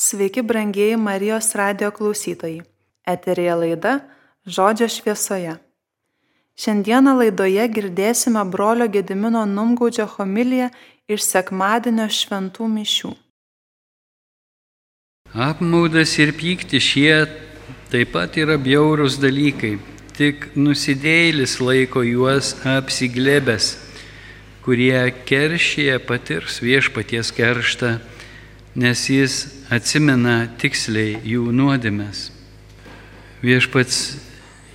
Sveiki, 0.00 0.42
brangieji 0.42 0.96
Marijos 0.96 1.54
radio 1.54 1.90
klausytojai. 1.90 2.62
Eterija 3.06 3.54
laida 3.54 3.98
Žodžio 4.46 4.86
šviesoje. 4.88 5.58
Šiandieną 6.56 7.12
laidoje 7.18 7.66
girdėsime 7.68 8.40
brolio 8.48 8.86
Gedimino 8.88 9.42
Numgaudžio 9.44 10.06
homiliją 10.14 10.70
iš 11.04 11.26
sekmadienio 11.26 12.06
šventų 12.16 12.68
mišių. 12.78 13.10
Apmaudas 15.48 16.16
ir 16.16 16.32
pykti 16.38 16.80
šie 16.80 17.18
taip 17.92 18.14
pat 18.16 18.38
yra 18.40 18.56
bjaurūs 18.56 19.18
dalykai, 19.20 19.74
tik 20.16 20.48
nusidėjėlis 20.56 21.58
laiko 21.60 22.00
juos 22.08 22.54
apsiglebęs, 22.64 23.74
kurie 24.64 24.96
keršyje 25.28 26.00
patirs 26.08 26.62
viešpaties 26.64 27.36
kerštą 27.36 27.98
nes 28.74 29.02
jis 29.10 29.36
atsimena 29.72 30.44
tiksliai 30.60 31.18
jų 31.26 31.50
nuodėmės. 31.54 32.28
Viešpats 33.42 33.96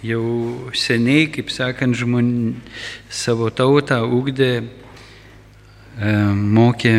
jau 0.03 0.71
seniai, 0.75 1.29
kaip 1.31 1.51
sakant, 1.53 1.95
žmon 1.95 2.57
savo 3.09 3.49
tautą 3.53 4.01
ugdė, 4.03 4.65
e, 4.65 6.11
mokė, 6.35 6.95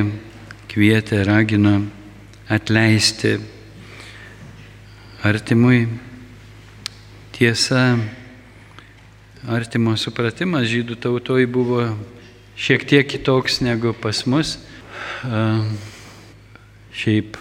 kvietė, 0.72 1.20
ragino 1.26 1.82
atleisti 2.48 3.36
artimui. 5.26 5.86
Tiesa, 7.36 7.98
artimo 9.44 9.92
supratimas 10.00 10.70
žydų 10.70 10.96
tautoj 11.02 11.44
buvo 11.52 11.82
šiek 12.56 12.86
tiek 12.88 13.04
kitoks 13.04 13.60
negu 13.60 13.92
pas 13.92 14.22
mus. 14.24 14.56
Uh, 15.26 15.66
šiaip, 16.96 17.36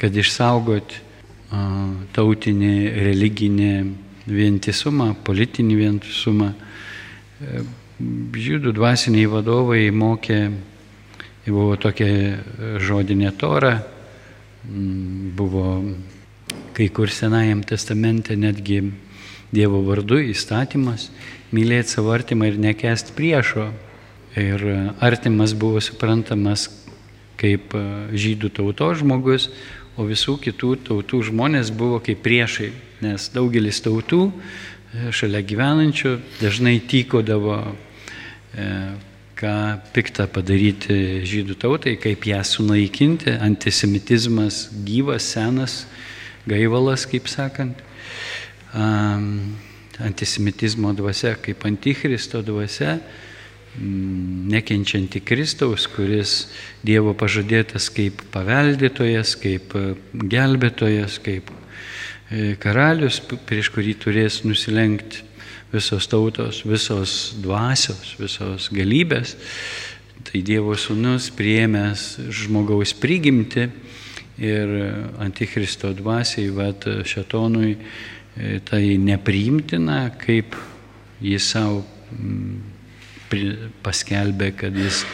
kad 0.00 0.16
išsaugot 0.16 0.96
tautinį, 2.14 2.74
religinį 3.08 3.72
vientisumą, 4.30 5.14
politinį 5.26 5.76
vientisumą. 5.80 6.52
E, 7.40 7.62
žydų 8.40 8.72
dvasiniai 8.76 9.28
vadovai 9.28 9.82
mokė, 9.92 10.40
buvo 11.50 11.74
tokia 11.80 12.38
žodinė 12.80 13.32
tora, 13.36 13.74
buvo 14.64 15.66
kai 16.76 16.88
kur 16.94 17.10
Senajam 17.10 17.64
testamente 17.66 18.36
netgi 18.38 18.84
Dievo 19.50 19.80
vardu 19.82 20.20
įstatymas 20.30 21.08
mylėti 21.50 21.96
savo 21.96 22.12
artimą 22.14 22.52
ir 22.52 22.58
nekest 22.62 23.16
priešo. 23.16 23.70
Ir 24.38 24.62
artimas 25.02 25.56
buvo 25.58 25.80
suprantamas 25.82 26.68
kaip 27.40 27.74
e, 27.74 27.82
žydų 28.16 28.52
tautos 28.56 29.00
žmogus, 29.00 29.48
o 29.98 30.06
visų 30.08 30.36
kitų 30.44 30.74
tautų 30.86 31.22
žmonės 31.30 31.72
buvo 31.76 32.00
kaip 32.04 32.22
priešai, 32.24 32.70
nes 33.04 33.28
daugelis 33.34 33.80
tautų 33.84 34.26
e, 34.30 35.10
šalia 35.14 35.42
gyvenančių 35.46 36.16
dažnai 36.40 36.78
tykodavo, 36.90 37.62
e, 38.54 38.72
ką 39.40 39.54
piktą 39.94 40.26
padaryti 40.28 41.24
žydų 41.24 41.56
tautai, 41.62 41.94
kaip 42.00 42.26
ją 42.28 42.42
sunaikinti, 42.44 43.38
antisemitizmas 43.40 44.66
gyvas, 44.84 45.30
senas, 45.32 45.86
gaivalas, 46.50 47.06
kaip 47.08 47.30
sakant. 47.32 47.80
Antisemitizmo 50.00 50.92
dvasia 50.96 51.32
kaip 51.40 51.64
antichristo 51.66 52.42
dvasia 52.44 52.98
nekenčianti 53.78 55.20
Kristaus, 55.20 55.86
kuris 55.90 56.48
Dievo 56.82 57.14
pažadėtas 57.14 57.86
kaip 57.94 58.22
paveldėtojas, 58.34 59.36
kaip 59.38 59.74
e, 59.78 59.82
gelbėtojas, 60.12 61.20
kaip 61.22 61.50
e, 61.52 62.56
karalius, 62.60 63.20
prieš 63.46 63.70
kurį 63.74 63.94
turės 64.02 64.40
nusilenkti 64.44 65.22
visos 65.70 66.08
tautos, 66.10 66.64
visos 66.66 67.36
dvasios, 67.38 68.16
visos 68.18 68.68
galybės. 68.74 69.36
Tai 70.26 70.42
Dievo 70.44 70.74
sūnus 70.76 71.30
priėmęs 71.38 72.08
žmogaus 72.42 72.92
prigimti 72.98 73.68
ir 74.40 74.74
Antichristo 75.22 75.92
dvasiai, 75.94 76.50
vad 76.50 76.88
šetonui, 77.06 77.76
e, 77.78 78.58
tai 78.66 78.98
nepriimtina, 78.98 80.02
kaip 80.18 80.58
jis 81.22 81.52
savo 81.54 81.84
paskelbė, 83.84 84.50
kad 84.58 84.76
jis, 84.76 85.04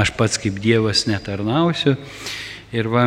aš 0.00 0.12
pats 0.18 0.40
kaip 0.40 0.58
Dievas 0.62 1.06
netarnausiu. 1.10 1.96
Ir 2.74 2.88
va, 2.90 3.06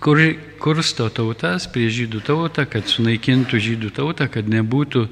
kur, 0.00 0.20
kursto 0.62 1.08
tautas 1.12 1.68
prie 1.72 1.88
žydų 1.92 2.22
tautą, 2.26 2.66
kad 2.68 2.88
sunaikintų 2.88 3.60
žydų 3.68 3.92
tautą, 3.96 4.28
kad 4.32 4.48
nebūtų 4.52 5.06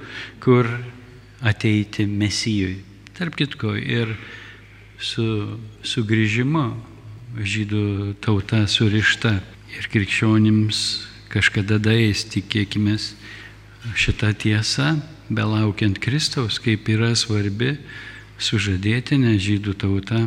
kur 0.44 0.68
ateiti 1.44 2.06
mesijui. 2.08 2.80
Tarp 3.14 3.36
kitko 3.38 3.76
ir 3.78 4.16
su 4.98 5.24
sugrįžimu 5.86 6.66
žydų 7.34 8.14
tauta 8.22 8.64
surišta 8.70 9.36
ir 9.74 9.88
krikščionims 9.90 10.84
kažkada 11.32 11.80
dais, 11.82 12.22
tikėkime, 12.30 12.94
šitą 13.98 14.30
tiesą 14.38 14.94
belaukiant 15.30 15.98
Kristaus, 15.98 16.58
kaip 16.62 16.88
yra 16.92 17.14
svarbi 17.16 17.76
sužadėtinė 18.42 19.36
žydų 19.40 19.74
tauta, 19.80 20.20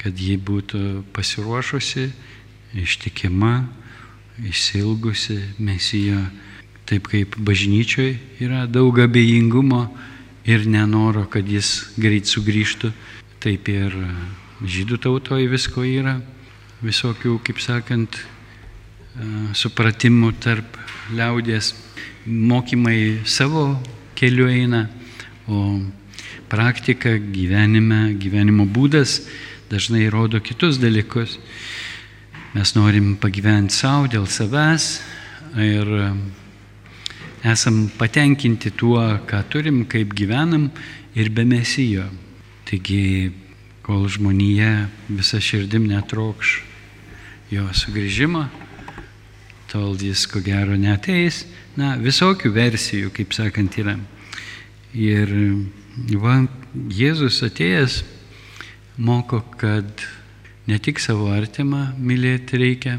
kad 0.00 0.18
ji 0.18 0.36
būtų 0.40 1.04
pasiruošusi, 1.14 2.08
ištikima, 2.82 3.68
išsilgusi 4.48 5.38
mesijo, 5.62 6.18
taip 6.88 7.06
kaip 7.12 7.36
bažnyčioje 7.38 8.18
yra 8.42 8.66
daug 8.66 8.98
abejingumo 8.98 9.84
ir 10.48 10.66
nenoro, 10.66 11.28
kad 11.30 11.46
jis 11.46 11.92
greit 12.00 12.26
sugrįžtų, 12.26 12.90
taip 13.42 13.68
ir 13.70 13.94
žydų 14.62 14.98
tautoje 15.04 15.46
visko 15.50 15.86
yra, 15.86 16.18
visokių, 16.82 17.38
kaip 17.46 17.62
sakant, 17.62 18.18
supratimų 19.54 20.32
tarp 20.40 20.78
liaudės 21.12 21.74
mokymai 22.26 23.22
savo 23.24 23.80
keliu 24.14 24.48
eina, 24.48 24.86
o 25.48 25.80
praktika 26.48 27.16
gyvenime, 27.18 28.12
gyvenimo 28.20 28.66
būdas 28.68 29.22
dažnai 29.70 30.08
rodo 30.12 30.40
kitus 30.40 30.78
dalykus. 30.78 31.38
Mes 32.52 32.74
norim 32.76 33.16
pagyventi 33.16 33.74
savo 33.74 34.06
dėl 34.12 34.28
savęs 34.28 34.88
ir 35.56 35.88
esam 37.42 37.86
patenkinti 37.98 38.70
tuo, 38.76 39.02
ką 39.26 39.40
turim, 39.50 39.84
kaip 39.88 40.12
gyvenam 40.14 40.68
ir 41.14 41.30
be 41.32 41.44
mesijo. 41.48 42.04
Taigi, 42.68 43.32
kol 43.82 44.06
žmonija 44.08 44.86
visa 45.10 45.40
širdim 45.42 45.88
netrokš 45.90 46.60
jo 47.50 47.66
sugrįžimo, 47.74 48.46
tol 49.72 49.96
jis 49.96 50.26
ko 50.28 50.42
gero 50.44 50.76
neteis. 50.76 51.46
Na, 51.80 51.94
visokių 51.96 52.52
versijų, 52.52 53.12
kaip 53.16 53.32
sakant, 53.32 53.78
yra. 53.80 53.96
Ir 54.92 55.32
va, 56.20 56.42
Jėzus 56.92 57.40
atėjęs 57.44 58.02
moko, 59.00 59.40
kad 59.60 60.04
ne 60.68 60.78
tik 60.78 61.00
savo 61.00 61.30
artimą 61.32 61.92
mylėti 61.96 62.60
reikia 62.60 62.98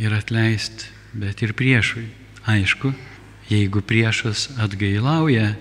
ir 0.00 0.12
atleisti, 0.16 0.88
bet 1.16 1.42
ir 1.44 1.56
priešui. 1.56 2.06
Aišku, 2.48 2.92
jeigu 3.48 3.82
priešas 3.86 4.50
atgailauja, 4.60 5.54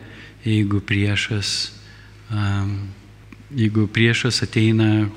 jeigu 0.44 0.82
priešas, 0.82 1.72
um, 2.34 2.90
jeigu 3.54 3.86
priešas 3.88 4.42
ateina 4.44 5.08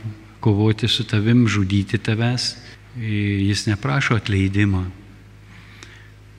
kovoti 0.44 0.88
su 0.88 1.06
tavim, 1.08 1.46
žudyti 1.48 1.98
tavęs, 1.98 2.52
jis 3.00 3.66
neprašo 3.66 4.18
atleidimo. 4.18 4.84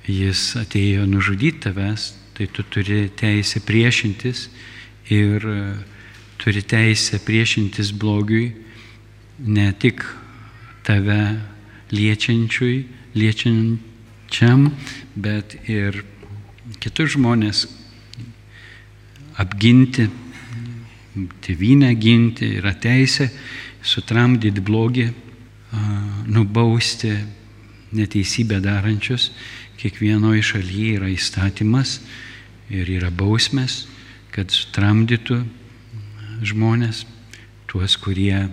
Jis 0.07 0.54
atėjo 0.60 1.07
nužudyti 1.10 1.66
tavęs, 1.66 2.13
tai 2.38 2.48
tu 2.48 2.63
turi 2.63 3.07
teisę 3.10 3.62
priešintis 3.66 4.50
ir 5.10 5.48
e, 5.50 5.62
turi 6.38 6.62
teisę 6.62 7.19
priešintis 7.25 7.90
blogiui 7.96 8.52
ne 9.40 9.72
tik 9.74 10.06
tave 10.86 11.42
liečiančiui, 11.92 12.86
liečiančiam, 13.16 14.69
bet 15.16 15.57
ir 15.69 16.04
kitus 16.80 17.16
žmonės 17.16 17.66
apginti, 19.42 20.07
tėvynę 21.42 21.92
ginti, 21.98 22.56
yra 22.60 22.75
teisė 22.78 23.30
sutramdyti 23.86 24.63
blogį 24.63 25.10
nubausti 26.27 27.13
neteisybę 27.95 28.60
darančius. 28.62 29.31
Kiekvienoje 29.75 30.44
šalyje 30.44 30.95
yra 31.00 31.10
įstatymas 31.12 32.00
ir 32.72 32.89
yra 32.89 33.12
bausmės, 33.12 33.86
kad 34.33 34.51
sutramdytų 34.51 35.42
žmonės, 36.45 37.04
tuos, 37.69 37.98
kurie, 38.00 38.48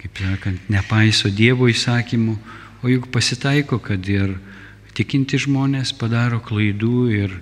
kaip 0.00 0.22
sakant, 0.24 0.70
nepaiso 0.72 1.30
Dievo 1.32 1.68
įsakymų, 1.70 2.36
o 2.82 2.90
juk 2.90 3.10
pasitaiko, 3.14 3.78
kad 3.84 4.08
ir 4.10 4.34
tikinti 4.96 5.38
žmonės 5.40 5.92
padaro 5.96 6.40
klaidų 6.44 6.96
ir, 7.12 7.36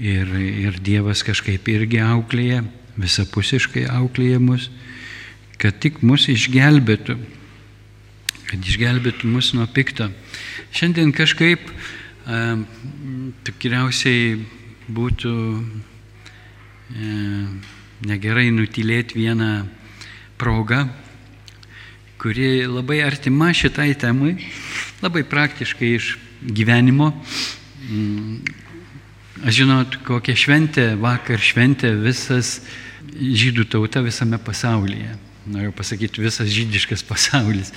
ir, 0.00 0.32
ir 0.66 0.80
Dievas 0.82 1.22
kažkaip 1.24 1.68
irgi 1.72 2.02
auklėja, 2.04 2.64
visapusiškai 3.00 3.86
auklėja 3.92 4.40
mus, 4.42 4.68
kad 5.60 5.78
tik 5.80 6.02
mus 6.04 6.26
išgelbėtų, 6.32 7.16
kad 8.52 8.66
išgelbėtų 8.68 9.30
mus 9.32 9.54
nuo 9.56 9.64
pikto. 9.64 10.10
Šiandien 10.76 11.08
kažkaip 11.16 11.62
e, 11.64 12.40
tikriausiai 13.48 14.34
būtų 14.92 15.32
e, 15.56 17.14
negerai 18.04 18.50
nutilėti 18.52 19.22
vieną 19.22 19.48
progą, 20.36 20.82
kuri 22.20 22.68
labai 22.68 23.00
artima 23.06 23.54
šitai 23.56 23.94
temai, 23.96 24.36
labai 25.00 25.24
praktiškai 25.24 25.94
iš 25.96 26.12
gyvenimo. 26.44 27.08
Mm, 27.88 28.38
aš 29.48 29.62
žinot, 29.62 30.00
kokią 30.04 30.36
šventę 30.44 30.90
vakar 31.00 31.40
šventė 31.40 31.96
visas 32.04 32.58
žydų 33.16 33.70
tauta 33.72 34.04
visame 34.04 34.36
pasaulyje. 34.36 35.21
Noriu 35.50 35.72
pasakyti, 35.74 36.22
visas 36.22 36.50
žydiškas 36.54 37.02
pasaulis. 37.06 37.72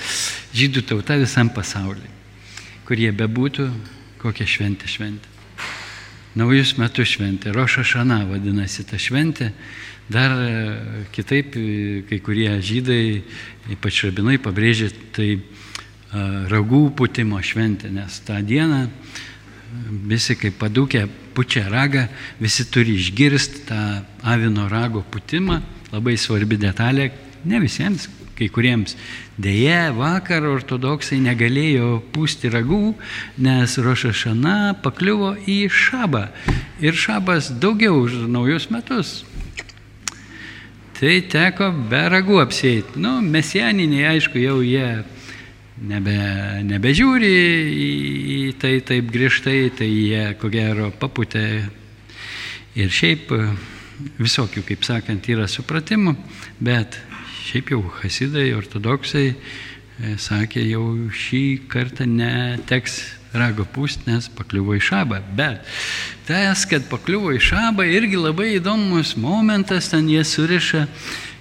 Žydų 0.53 0.85
tauta 0.85 1.17
visam 1.17 1.49
pasaulyje. 1.49 2.11
Kur 2.85 2.99
jie 3.01 3.09
bebūtų, 3.15 3.69
kokią 4.21 4.45
šventę 4.45 4.89
šventė. 4.89 5.31
Naujus 6.37 6.75
metus 6.77 7.15
šventė. 7.15 7.53
Roša 7.55 7.85
Šana 7.87 8.19
vadinasi 8.29 8.85
ta 8.85 8.99
šventė. 9.01 9.49
Dar 10.11 10.35
e, 10.37 10.49
kitaip 11.15 11.55
e, 11.57 12.03
kai 12.05 12.19
kurie 12.21 12.51
žydai, 12.61 13.23
ypač 13.73 14.03
rabinai, 14.05 14.37
pabrėžė 14.37 14.91
tai 15.15 15.29
e, 15.33 15.39
ragų 16.51 16.91
putimo 16.93 17.41
šventė, 17.41 17.89
nes 17.89 18.19
tą 18.27 18.37
dieną 18.45 18.83
visi 20.05 20.35
kaip 20.37 20.59
padūkė 20.61 21.07
pučia 21.33 21.65
ragą, 21.71 22.05
visi 22.37 22.67
turi 22.69 22.99
išgirsti 22.99 23.65
tą 23.71 23.81
avino 24.21 24.69
rago 24.69 25.01
putimą, 25.01 25.57
labai 25.89 26.13
svarbi 26.21 26.59
detalė, 26.61 27.09
ne 27.45 27.61
visiems, 27.63 28.07
kai 28.35 28.49
kuriems. 28.51 28.95
Deja, 29.37 29.91
vakar 29.95 30.45
ortodoksai 30.47 31.19
negalėjo 31.23 31.99
pūsti 32.15 32.51
ragų, 32.53 32.95
nes 33.43 33.77
Rošašana 33.79 34.75
pakliuvo 34.83 35.35
į 35.49 35.65
šabą. 35.71 36.27
Ir 36.83 36.95
šabas 36.99 37.53
daugiau 37.61 38.03
už 38.03 38.25
naujus 38.31 38.69
metus. 38.71 39.23
Tai 40.95 41.15
teko 41.27 41.73
be 41.91 42.05
ragų 42.11 42.39
apsėti. 42.43 42.99
Nu, 43.03 43.17
mesianiniai, 43.19 44.13
aišku, 44.15 44.39
jau 44.39 44.61
jie 44.63 45.03
nebe, 45.83 46.19
nebežiūri 46.63 47.31
į, 47.67 47.89
į 48.35 48.39
tai 48.61 48.77
taip 48.87 49.09
griežtai, 49.11 49.59
tai 49.75 49.89
jie 49.91 50.29
ko 50.39 50.51
gero 50.53 50.91
paputė 50.95 51.43
ir 52.79 52.91
šiaip 52.91 53.31
visokių, 54.19 54.63
kaip 54.67 54.87
sakant, 54.87 55.27
yra 55.31 55.47
supratimų, 55.51 56.15
bet 56.63 56.99
šiaip 57.45 57.69
jau 57.75 57.83
hasidai, 58.01 58.47
ortodoksai 58.57 59.27
e, 59.29 60.15
sakė, 60.21 60.63
jau 60.65 60.85
šį 61.13 61.43
kartą 61.69 62.07
neteks 62.09 62.97
rago 63.35 63.65
pūst, 63.69 64.07
nes 64.09 64.29
pakliuvo 64.33 64.77
į 64.77 64.81
šabą. 64.83 65.19
Bet 65.37 65.67
tas, 66.27 66.65
kad 66.69 66.87
pakliuvo 66.89 67.35
į 67.35 67.41
šabą, 67.43 67.85
irgi 67.85 68.17
labai 68.17 68.55
įdomus 68.55 69.15
momentas, 69.19 69.91
ten 69.91 70.09
jie 70.09 70.23
suriša, 70.25 70.85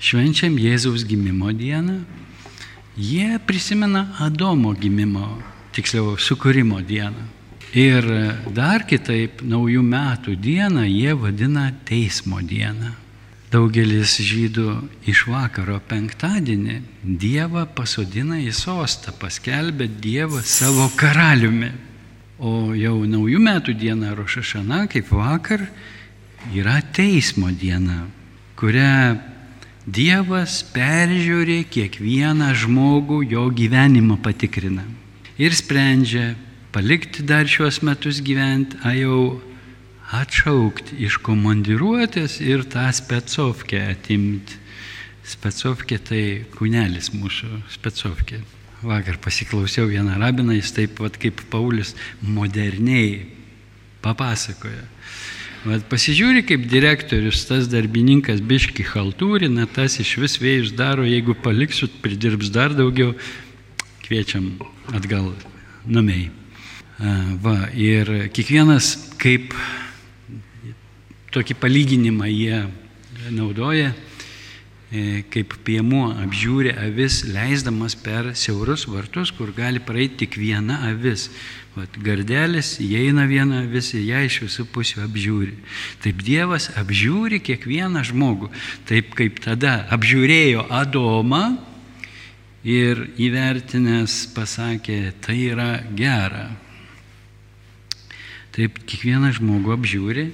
švenčiam 0.00 0.56
Jėzaus 0.56 1.04
gimimo 1.04 1.52
dieną, 1.52 2.00
jie 2.96 3.36
prisimena 3.44 4.16
Adomo 4.24 4.72
gimimo, 4.72 5.44
tiksliau, 5.76 6.16
sukūrimo 6.16 6.80
dieną. 6.80 7.20
Ir 7.76 8.32
dar 8.56 8.88
kitaip, 8.88 9.44
naujų 9.44 9.84
metų 9.92 10.40
dieną 10.40 10.88
jie 10.88 11.12
vadina 11.20 11.68
teismo 11.84 12.40
dieną. 12.40 13.01
Daugelis 13.52 14.14
žydų 14.16 14.68
iš 15.12 15.26
vakaro 15.28 15.76
penktadienį 15.84 16.78
Dievą 17.20 17.66
pasodina 17.76 18.38
į 18.40 18.48
sostą, 18.56 19.12
paskelbė 19.20 19.90
Dievą 20.00 20.40
savo 20.40 20.86
karaliumi. 20.96 21.68
O 22.40 22.72
jau 22.72 22.94
naujų 23.04 23.42
metų 23.44 23.74
diena 23.76 24.14
Rošašana, 24.16 24.86
kaip 24.90 25.12
vakar, 25.12 25.66
yra 26.56 26.78
teismo 26.96 27.52
diena, 27.52 28.06
kurią 28.56 29.20
Dievas 29.84 30.62
peržiūri 30.72 31.60
kiekvieną 31.68 32.54
žmogų, 32.56 33.20
jo 33.34 33.44
gyvenimą 33.52 34.16
patikrina. 34.24 34.86
Ir 35.36 35.52
sprendžia, 35.52 36.32
palikti 36.72 37.26
dar 37.26 37.44
šiuos 37.44 37.82
metus 37.84 38.24
gyventi, 38.24 38.80
a 38.80 38.96
jau 38.96 39.42
atšaukti 40.12 40.98
iš 41.06 41.18
komandiruotės 41.24 42.40
ir 42.44 42.66
tą 42.68 42.88
specovkę 42.94 43.80
atimti. 43.94 44.60
Specovkė 45.32 45.98
tai 46.02 46.22
kūnelis 46.56 47.12
mūsų 47.14 47.62
specovkė. 47.72 48.40
Vakar 48.82 49.20
pasiklausiau 49.22 49.86
vieną 49.86 50.16
rabiną, 50.18 50.56
jis 50.56 50.72
taip 50.74 50.96
pat 50.98 51.14
kaip 51.22 51.44
Paulius 51.52 51.94
moderniai 52.26 53.28
papasakoja. 54.02 54.82
Vat 55.62 55.84
pasižiūri, 55.86 56.42
kaip 56.42 56.64
direktorius, 56.66 57.44
tas 57.46 57.68
darbininkas 57.70 58.40
biški 58.42 58.82
haltūrina, 58.82 59.68
tas 59.70 60.00
iš 60.02 60.16
vis 60.18 60.34
vėjus 60.42 60.72
daro, 60.74 61.06
jeigu 61.06 61.36
paliksut, 61.38 61.94
pridirbs 62.02 62.50
dar 62.50 62.74
daugiau, 62.74 63.14
kviečiam 64.02 64.56
atgal 64.90 65.30
namiai. 65.86 66.32
Va, 67.42 67.70
ir 67.78 68.10
kiekvienas 68.34 68.96
kaip 69.22 69.54
tokį 71.32 71.58
palyginimą 71.60 72.28
jie 72.30 72.62
naudoja 73.32 73.92
E, 74.92 75.22
kaip 75.32 75.54
piemuo 75.64 76.10
apžiūri 76.20 76.74
avis, 76.76 77.22
leisdamas 77.24 77.94
per 77.96 78.34
siaurus 78.36 78.84
vartus, 78.84 79.30
kur 79.32 79.48
gali 79.56 79.80
praeiti 79.80 80.26
tik 80.26 80.36
viena 80.36 80.82
avis. 80.90 81.30
Vat 81.72 81.94
gardelis, 82.04 82.74
įeina 82.84 83.24
viena 83.24 83.62
avis 83.62 83.88
ir 83.96 84.02
ją 84.10 84.20
iš 84.26 84.36
visų 84.42 84.66
pusių 84.74 85.00
apžiūri. 85.06 85.54
Taip 86.04 86.20
Dievas 86.20 86.68
apžiūri 86.76 87.40
kiekvieną 87.40 88.04
žmogų. 88.04 88.50
Taip 88.84 89.16
kaip 89.16 89.40
tada 89.40 89.86
apžiūrėjo 89.96 90.66
Adomą 90.68 91.56
ir 92.60 93.06
įvertinęs 93.16 94.26
pasakė, 94.36 95.14
tai 95.24 95.38
yra 95.54 95.70
gera. 95.96 96.50
Taip 98.52 98.76
kiekvieną 98.84 99.32
žmogų 99.40 99.78
apžiūri 99.80 100.28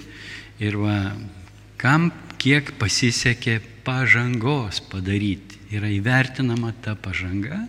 ir 0.61 0.79
va, 0.79 1.15
kam 1.79 2.11
kiek 2.39 2.75
pasisekė 2.79 3.59
pažangos 3.87 4.83
padaryti. 4.91 5.59
Yra 5.69 5.91
įvertinama 5.93 6.73
ta 6.81 6.95
pažanga 6.97 7.67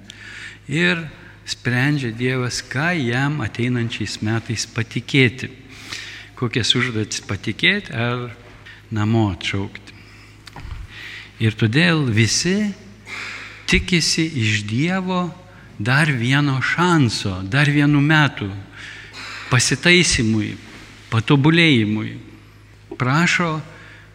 ir 0.71 1.01
sprendžia 1.49 2.13
Dievas, 2.15 2.61
ką 2.63 2.93
jam 2.95 3.41
ateinančiais 3.43 4.19
metais 4.23 4.63
patikėti. 4.69 5.49
Kokias 6.39 6.71
užduotis 6.77 7.25
patikėti 7.27 7.91
ar 7.91 8.29
namo 8.95 9.27
atšaukti. 9.33 9.97
Ir 11.43 11.55
todėl 11.59 12.05
visi 12.11 12.71
tikisi 13.69 14.25
iš 14.39 14.63
Dievo 14.67 15.27
dar 15.79 16.11
vieno 16.11 16.59
šanso, 16.63 17.39
dar 17.43 17.69
vienų 17.71 18.01
metų 18.03 18.49
pasitaisimui, 19.49 20.55
patobulėjimui. 21.11 22.28
Prašo 22.99 23.57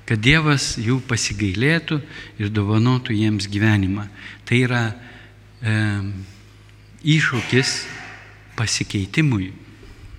kad 0.08 0.20
Dievas 0.20 0.74
jų 0.80 0.98
pasigailėtų 1.08 1.98
ir 2.40 2.52
dovanotų 2.52 3.16
jiems 3.16 3.48
gyvenimą. 3.48 4.06
Tai 4.44 4.60
yra 4.66 4.82
e, 4.92 5.76
iššūkis 7.14 7.74
pasikeitimui. 8.58 9.52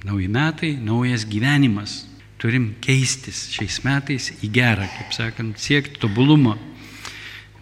Nauji 0.05 0.29
metai, 0.29 0.73
naujas 0.81 1.25
gyvenimas. 1.29 2.03
Turim 2.41 2.73
keistis 2.83 3.45
šiais 3.53 3.79
metais 3.85 4.31
į 4.43 4.49
gerą, 4.53 4.85
kaip 4.97 5.13
sakant, 5.15 5.61
siekti 5.61 6.01
tobulumo. 6.01 6.57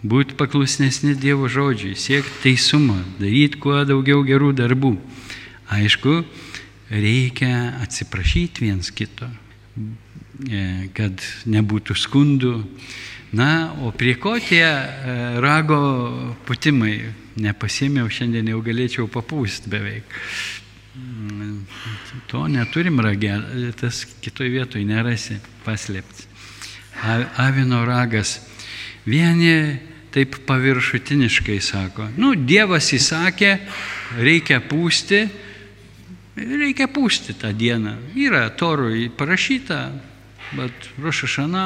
būti 0.04 0.36
paklusnesni 0.36 1.14
Dievo 1.16 1.48
žodžiui, 1.48 1.94
siekti 1.96 2.42
teisumą, 2.42 2.98
daryti 3.16 3.56
kuo 3.56 3.78
daugiau 3.88 4.20
gerų 4.20 4.50
darbų. 4.52 4.98
Aišku, 5.72 6.18
reikia 6.92 7.80
atsiprašyti 7.80 8.66
viens 8.66 8.90
kito, 8.92 9.30
kad 10.94 11.24
nebūtų 11.46 11.96
skundų. 11.98 12.54
Na, 13.34 13.74
o 13.82 13.90
prie 13.90 14.14
ko 14.14 14.36
tie 14.38 14.62
e, 14.62 15.14
rago 15.42 15.78
putimai? 16.46 17.00
Nepasėmiau, 17.34 18.06
šiandien 18.06 18.46
jau 18.52 18.60
galėčiau 18.62 19.08
papūsti 19.10 19.72
beveik. 19.72 20.12
Mm, 20.94 21.64
to 22.30 22.44
neturim 22.46 23.00
ragę, 23.02 23.40
tas 23.80 24.04
kitoje 24.22 24.52
vietoje 24.54 24.86
nerasi 24.86 25.40
paslėpti. 25.64 26.28
Avino 27.42 27.82
ragas. 27.82 28.36
Vieni 29.02 29.80
taip 30.14 30.38
paviršutiniškai 30.46 31.58
sako, 31.58 32.06
nu, 32.14 32.36
Dievas 32.38 32.92
įsakė, 32.94 33.56
reikia 34.22 34.60
pūsti, 34.62 35.24
reikia 36.38 36.86
pūsti 36.86 37.34
tą 37.42 37.50
dieną. 37.50 37.96
Yra 38.14 38.46
torui 38.54 39.08
parašyta, 39.10 39.88
bet 40.56 40.90
rušašana 41.00 41.64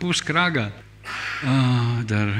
pūsk 0.00 0.32
ragą. 0.34 0.68
O, 1.44 1.54
dar 2.08 2.32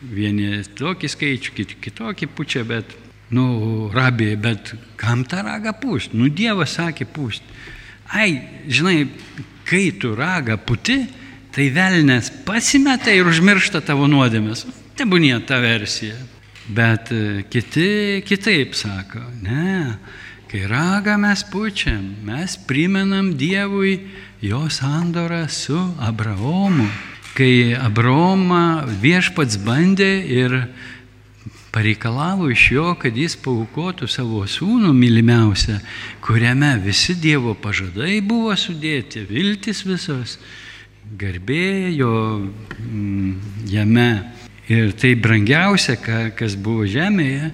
vieni 0.00 0.62
tokį 0.76 1.10
skaičių, 1.10 1.54
kiti 1.56 1.78
kitokį 1.84 2.28
pučia, 2.34 2.64
bet, 2.66 2.96
nu, 3.34 3.88
rabė, 3.94 4.34
bet 4.40 4.74
kam 5.00 5.24
tą 5.28 5.44
ragą 5.46 5.74
pūst? 5.80 6.16
Nu, 6.16 6.28
Dievas 6.28 6.76
sakė 6.78 7.06
pūst. 7.08 7.46
Ai, 8.10 8.40
žinai, 8.66 9.04
kai 9.68 9.90
tu 10.00 10.14
ragą 10.18 10.58
puti, 10.58 10.98
tai 11.54 11.68
velnės 11.74 12.30
pasimeta 12.46 13.14
ir 13.14 13.28
užmiršta 13.30 13.82
tavo 13.86 14.08
nuodėmės. 14.10 14.66
Tebūnie 14.98 15.36
ta 15.46 15.60
versija. 15.62 16.18
Bet 16.70 17.10
e, 17.14 17.42
kiti 17.50 18.22
kitaip 18.26 18.76
sako, 18.78 19.22
ne, 19.42 19.96
kai 20.50 20.66
ragą 20.66 21.14
mes 21.18 21.44
pučiam, 21.46 22.02
mes 22.26 22.56
primenam 22.66 23.36
Dievui 23.38 24.00
jo 24.42 24.66
sandorą 24.70 25.48
su 25.48 25.78
Abraomu. 25.98 26.88
Kai 27.38 27.76
Abraomą 27.78 28.82
viešpats 28.98 29.60
bandė 29.62 30.10
ir 30.26 30.56
pareikalavo 31.70 32.50
iš 32.50 32.64
jo, 32.74 32.88
kad 32.98 33.14
jis 33.14 33.38
paukotų 33.38 34.10
savo 34.10 34.42
sūnų 34.42 34.90
mylimiausią, 34.90 35.78
kuriame 36.26 36.72
visi 36.82 37.14
Dievo 37.14 37.54
pažadai 37.54 38.18
buvo 38.18 38.56
sudėti, 38.58 39.22
viltis 39.30 39.84
visos, 39.86 40.40
garbėjo 41.14 42.12
mm, 42.42 43.32
jame. 43.70 44.10
Ir 44.70 44.92
tai 44.98 45.16
brangiausia, 45.18 45.96
kas 46.34 46.58
buvo 46.58 46.84
žemėje, 46.90 47.50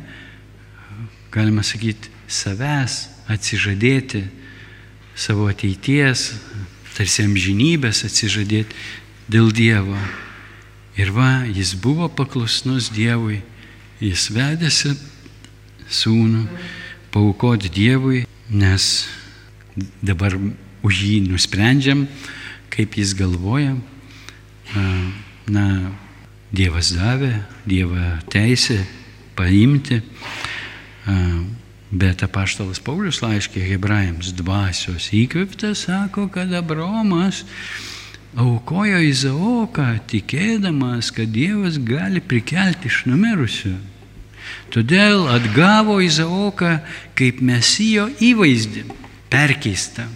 galima 1.32 1.62
sakyti, 1.64 2.15
savęs 2.28 3.06
atsižadėti, 3.30 4.24
savo 5.16 5.48
ateities, 5.50 6.30
tarsi 6.96 7.24
amžinybės 7.26 8.04
atsižadėti 8.06 8.76
dėl 9.32 9.50
Dievo. 9.54 9.98
Ir 10.96 11.12
va, 11.12 11.44
jis 11.44 11.74
buvo 11.76 12.08
paklusnus 12.08 12.88
Dievui, 12.94 13.42
jis 14.00 14.30
vedėsi 14.32 14.94
sūnų 15.92 16.46
paukoti 17.12 17.70
Dievui, 17.72 18.24
nes 18.48 19.06
dabar 20.00 20.38
už 20.86 21.02
jį 21.04 21.20
nusprendžiam, 21.26 22.06
kaip 22.72 22.96
jis 22.96 23.12
galvoja. 23.18 23.76
Na, 25.46 25.66
Dievas 26.56 26.92
davė, 26.96 27.34
Dievo 27.68 28.00
teisė 28.32 28.78
paimti, 29.36 30.00
bet 31.90 32.22
apaštalas 32.26 32.80
Paulius 32.82 33.20
laiškė 33.22 33.62
hebrajams 33.70 34.32
dvasios 34.36 35.10
įkviptas 35.14 35.86
sako, 35.86 36.26
kad 36.32 36.52
Abromas 36.56 37.44
aukojo 38.36 38.98
Izaoką, 39.06 39.88
tikėdamas, 40.10 41.12
kad 41.14 41.30
Dievas 41.32 41.78
gali 41.78 42.20
prikelti 42.20 42.90
iš 42.90 43.04
numirusių. 43.08 43.76
Todėl 44.74 45.26
atgavo 45.30 46.00
Izaoką 46.04 46.78
kaip 47.18 47.40
mesijo 47.40 48.08
įvaizdį, 48.22 48.84
perkeistą. 49.32 50.06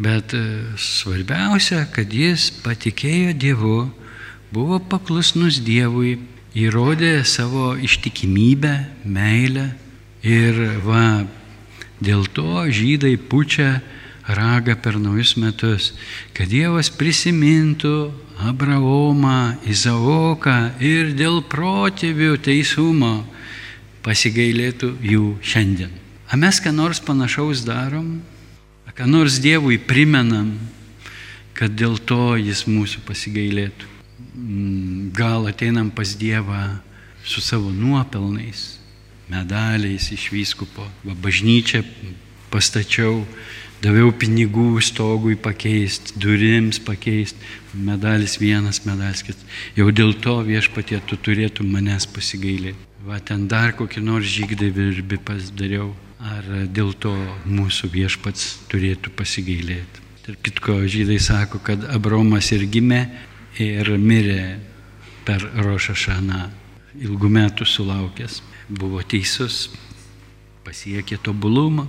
Bet 0.00 0.32
e, 0.32 0.42
svarbiausia, 0.80 1.84
kad 1.92 2.12
jis 2.12 2.48
patikėjo 2.64 3.34
Dievu, 3.36 3.78
buvo 4.52 4.80
paklusnus 4.80 5.60
Dievui, 5.64 6.16
įrodė 6.56 7.20
savo 7.28 7.74
ištikimybę, 7.78 8.74
meilę 9.04 9.68
ir 10.26 10.56
va, 10.84 11.26
dėl 12.00 12.26
to 12.32 12.66
žydai 12.68 13.16
pučia 13.16 13.80
ragą 14.30 14.76
per 14.80 14.98
naujus 15.00 15.36
metus, 15.40 15.92
kad 16.36 16.50
Dievas 16.50 16.90
prisimintų 16.92 18.12
Abraomą, 18.40 19.60
Izaoką 19.68 20.80
ir 20.80 21.14
dėl 21.18 21.42
protėvių 21.44 22.38
teisumo 22.40 23.20
pasigailėtų 24.04 24.94
jų 25.04 25.24
šiandien. 25.44 25.92
A 26.30 26.38
mes 26.40 26.60
ką 26.62 26.72
nors 26.72 27.02
panašaus 27.04 27.66
darom? 27.66 28.20
ką 29.00 29.06
nors 29.08 29.38
Dievui 29.40 29.78
primenam, 29.80 30.58
kad 31.56 31.72
dėl 31.72 31.96
to 32.04 32.36
jis 32.36 32.66
mūsų 32.68 33.00
pasigailėtų. 33.08 33.86
Mm, 34.36 35.08
gal 35.16 35.48
ateinam 35.48 35.88
pas 35.88 36.12
Dievą 36.20 36.80
su 37.24 37.40
savo 37.40 37.72
nuopelnais, 37.72 38.79
medaliais 39.30 40.10
iš 40.14 40.28
vyskupo, 40.34 40.86
va 41.06 41.16
bažnyčią 41.24 41.84
pastačiau, 42.50 43.22
daviau 43.80 44.10
pinigų 44.12 44.82
stogui 44.84 45.36
pakeisti, 45.40 46.18
durims 46.20 46.80
pakeisti, 46.82 47.38
medalis 47.74 48.36
vienas, 48.42 48.82
medalis 48.84 49.24
kitas. 49.24 49.46
Jau 49.78 49.88
dėl 49.94 50.16
to 50.20 50.40
viešpatie 50.44 51.00
tu 51.06 51.16
turėtum 51.16 51.70
manęs 51.72 52.08
pasigailėti. 52.10 52.88
Va 53.06 53.16
ten 53.24 53.46
dar 53.48 53.72
kokį 53.78 54.02
nors 54.04 54.28
žygdavį 54.28 54.90
ir 54.92 55.20
pasidariau 55.24 55.94
ar 56.20 56.44
dėl 56.68 56.92
to 57.00 57.14
mūsų 57.48 57.88
viešpats 57.94 58.66
turėtų 58.68 59.12
pasigailėti. 59.16 60.04
Tarp 60.26 60.42
kitko, 60.44 60.76
žydai 60.84 61.16
sako, 61.22 61.62
kad 61.64 61.86
Abromas 61.88 62.50
ir 62.52 62.66
gimė 62.68 63.00
ir 63.60 63.88
mirė 63.96 64.58
per 65.24 65.46
Rošašaną, 65.64 66.42
ilgų 67.00 67.30
metų 67.32 67.66
sulaukęs. 67.66 68.42
Buvo 68.70 69.02
teisus, 69.02 69.68
pasiekė 70.62 71.18
tobulumą 71.18 71.88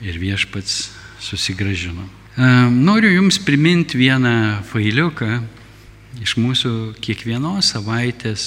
ir 0.00 0.16
viešpats 0.20 0.88
susigražino. 1.20 2.06
Noriu 2.72 3.12
Jums 3.12 3.38
priminti 3.44 4.00
vieną 4.00 4.64
failiuką 4.66 5.28
iš 6.24 6.36
mūsų 6.40 6.72
kiekvienos 7.04 7.74
savaitės 7.74 8.46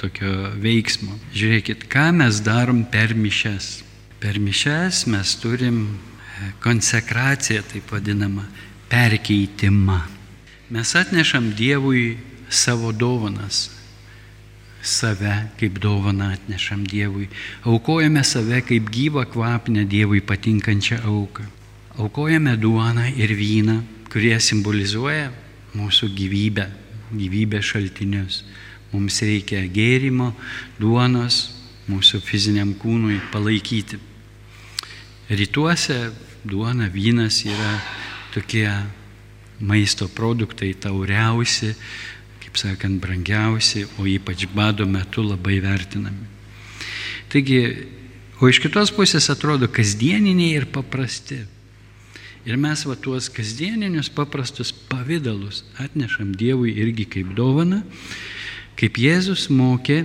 tokio 0.00 0.32
veiksmo. 0.58 1.14
Žiūrėkit, 1.36 1.86
ką 1.90 2.08
mes 2.16 2.40
darom 2.42 2.82
per 2.90 3.14
mišes. 3.14 3.82
Per 4.22 4.38
mišes 4.42 5.04
mes 5.10 5.34
turim 5.42 5.84
e, 5.86 6.50
konsekraciją, 6.62 7.62
taip 7.70 7.90
vadinamą, 7.90 8.44
perkeitimą. 8.90 10.00
Mes 10.74 10.94
atnešam 10.98 11.52
Dievui 11.58 12.16
savo 12.50 12.92
dovanas, 12.92 13.68
save 14.82 15.48
kaip 15.60 15.78
dovaną 15.78 16.32
atnešam 16.34 16.82
Dievui, 16.86 17.28
aukojame 17.64 18.24
save 18.24 18.62
kaip 18.66 18.90
gyvą 18.90 19.24
kvapinę 19.30 19.84
Dievui 19.86 20.20
patinkančią 20.20 21.02
auką. 21.06 21.46
Aukojame 21.98 22.56
duoną 22.56 23.06
ir 23.16 23.34
vyną, 23.36 23.82
kurie 24.10 24.34
simbolizuoja 24.40 25.30
mūsų 25.76 26.08
gyvybę, 26.16 26.66
gyvybės 27.12 27.64
šaltinius. 27.72 28.42
Mums 28.92 29.22
reikia 29.24 29.62
gėrimo, 29.72 30.32
duonos 30.80 31.46
mūsų 31.88 32.20
fiziniam 32.24 32.74
kūnui 32.76 33.20
palaikyti. 33.32 33.98
Rytuose 35.32 36.10
duona, 36.44 36.90
vynas 36.92 37.44
yra 37.46 37.76
tokie 38.34 38.66
maisto 39.62 40.08
produktai 40.08 40.74
tauriausi, 40.74 41.72
kaip 42.52 42.60
sakant, 42.60 43.00
brangiausi, 43.00 43.86
o 43.96 44.04
ypač 44.04 44.44
bado 44.52 44.84
metu 44.84 45.24
labai 45.24 45.56
vertinami. 45.64 46.28
Taigi, 47.32 47.88
o 48.44 48.48
iš 48.50 48.60
kitos 48.60 48.92
pusės 48.92 49.30
atrodo 49.32 49.70
kasdieniniai 49.72 50.58
ir 50.60 50.66
paprasti. 50.68 51.40
Ir 52.44 52.58
mes 52.60 52.82
va 52.84 52.96
tuos 52.98 53.30
kasdieninius 53.32 54.10
paprastus 54.12 54.72
pavydalus 54.72 55.62
atnešam 55.80 56.34
Dievui 56.36 56.74
irgi 56.76 57.06
kaip 57.08 57.32
dovana 57.38 57.80
kaip 58.76 58.98
Jėzus 58.98 59.46
mokė 59.52 60.02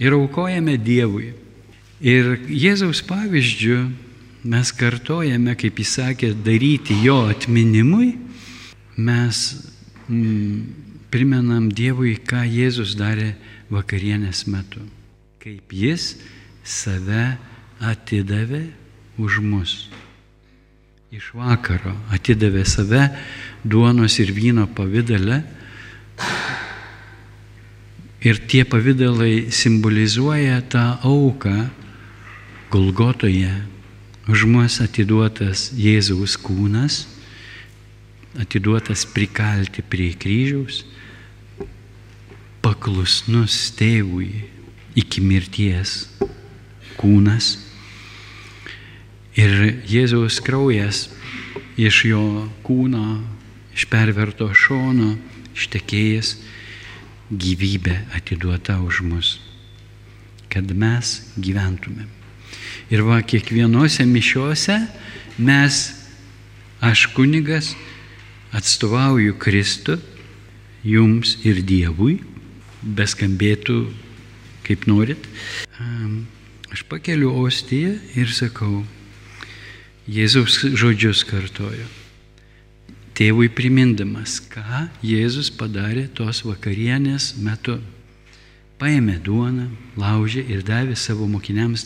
ir 0.00 0.16
aukojame 0.16 0.78
Dievui. 0.80 1.34
Ir 2.00 2.38
Jėzaus 2.48 3.02
pavyzdžių 3.06 3.78
mes 4.48 4.70
kartojame, 4.72 5.54
kaip 5.58 5.78
jis 5.82 5.94
sakė, 5.98 6.32
daryti 6.32 6.96
jo 7.04 7.20
atminimui, 7.28 8.14
mes 8.96 9.40
mm, 10.08 10.87
primenam 11.12 11.68
Dievui, 11.72 12.16
ką 12.20 12.44
Jėzus 12.44 12.96
darė 12.98 13.34
vakarienės 13.72 14.46
metu. 14.50 14.82
Kaip 15.42 15.72
jis 15.72 16.16
save 16.64 17.38
atidavė 17.80 18.66
už 19.18 19.40
mus. 19.44 19.88
Iš 21.08 21.32
vakaro 21.32 21.94
atidavė 22.12 22.66
save 22.68 23.06
duonos 23.64 24.18
ir 24.20 24.32
vyno 24.36 24.66
pavydale. 24.68 25.40
Ir 28.20 28.40
tie 28.50 28.64
pavydalai 28.68 29.48
simbolizuoja 29.54 30.60
tą 30.68 30.84
auką 31.06 31.56
Golgotoje. 32.68 33.52
Už 34.28 34.44
mus 34.44 34.82
atiduotas 34.84 35.70
Jėzaus 35.72 36.34
kūnas, 36.36 37.06
atiduotas 38.36 39.06
prikalti 39.08 39.80
prie 39.80 40.10
kryžiaus, 40.12 40.82
paklusnus 42.68 43.70
tėvui 43.78 44.42
iki 44.98 45.22
mirties 45.24 46.02
kūnas. 46.98 47.54
Ir 49.40 49.54
Jėzaus 49.88 50.36
kraujas 50.44 51.06
iš 51.80 52.02
jo 52.10 52.20
kūno, 52.66 53.22
iš 53.72 53.88
perverto 53.88 54.50
šono, 54.52 55.14
ištekėjęs 55.56 56.34
gyvybę 57.32 57.96
atiduota 58.18 58.76
už 58.84 59.00
mus, 59.06 59.34
kad 60.52 60.68
mes 60.68 61.16
gyventumėm. 61.40 62.10
Ir 62.92 63.06
va, 63.08 63.22
kiekvienose 63.24 64.04
mišiuose 64.04 64.82
mes, 65.40 65.84
aš 66.84 67.08
kunigas, 67.16 67.72
atstovauju 68.52 69.38
Kristų, 69.40 70.02
jums 70.84 71.38
ir 71.48 71.64
Dievui, 71.64 72.18
beskambėtų 72.82 73.80
kaip 74.66 74.86
norit. 74.86 75.28
Aš 76.68 76.84
pakeliu 76.88 77.32
ostiją 77.44 77.96
ir 78.18 78.32
sakau, 78.32 78.84
Jėzaus 80.08 80.62
žodžius 80.80 81.20
kartoju. 81.28 81.84
Tėvui 83.12 83.50
primindamas, 83.52 84.38
ką 84.40 84.86
Jėzus 85.04 85.50
padarė 85.52 86.06
tos 86.16 86.44
vakarienės 86.46 87.34
metu. 87.44 87.76
Paėmė 88.78 89.18
duoną, 89.26 89.66
laužė 89.98 90.44
ir 90.54 90.62
davė 90.64 90.94
savo 90.96 91.26
mokiniams 91.28 91.82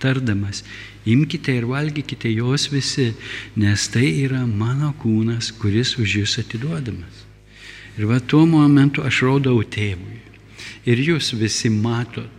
tardamas, 0.00 0.64
imkite 1.04 1.52
ir 1.58 1.68
valgykite 1.68 2.32
jos 2.32 2.70
visi, 2.72 3.10
nes 3.60 3.86
tai 3.92 4.08
yra 4.24 4.40
mano 4.48 4.94
kūnas, 5.02 5.52
kuris 5.60 5.98
už 6.00 6.16
jūs 6.22 6.38
atiduodamas. 6.40 7.26
Ir 8.00 8.08
va 8.08 8.18
tuo 8.24 8.46
momentu 8.48 9.04
aš 9.04 9.20
rodau 9.28 9.60
tėvui 9.60 10.29
ir 10.86 11.00
jūs 11.00 11.32
visi 11.36 11.70
matot. 11.72 12.30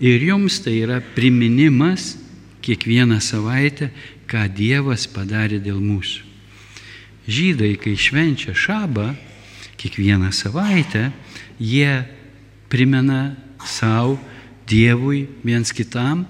Ir 0.00 0.22
jums 0.24 0.60
tai 0.64 0.78
yra 0.80 1.00
priminimas 1.14 2.14
kiekvieną 2.64 3.20
savaitę, 3.20 3.90
ką 4.30 4.46
Dievas 4.54 5.06
padarė 5.10 5.58
dėl 5.60 5.80
mūsų. 5.82 6.24
Žydai, 7.30 7.74
kai 7.80 7.96
švenčia 7.98 8.54
šabą, 8.56 9.10
kiekvieną 9.80 10.30
savaitę, 10.32 11.10
jie 11.60 12.04
primena 12.72 13.36
savo 13.66 14.18
Dievui 14.70 15.26
viens 15.44 15.72
kitam, 15.74 16.24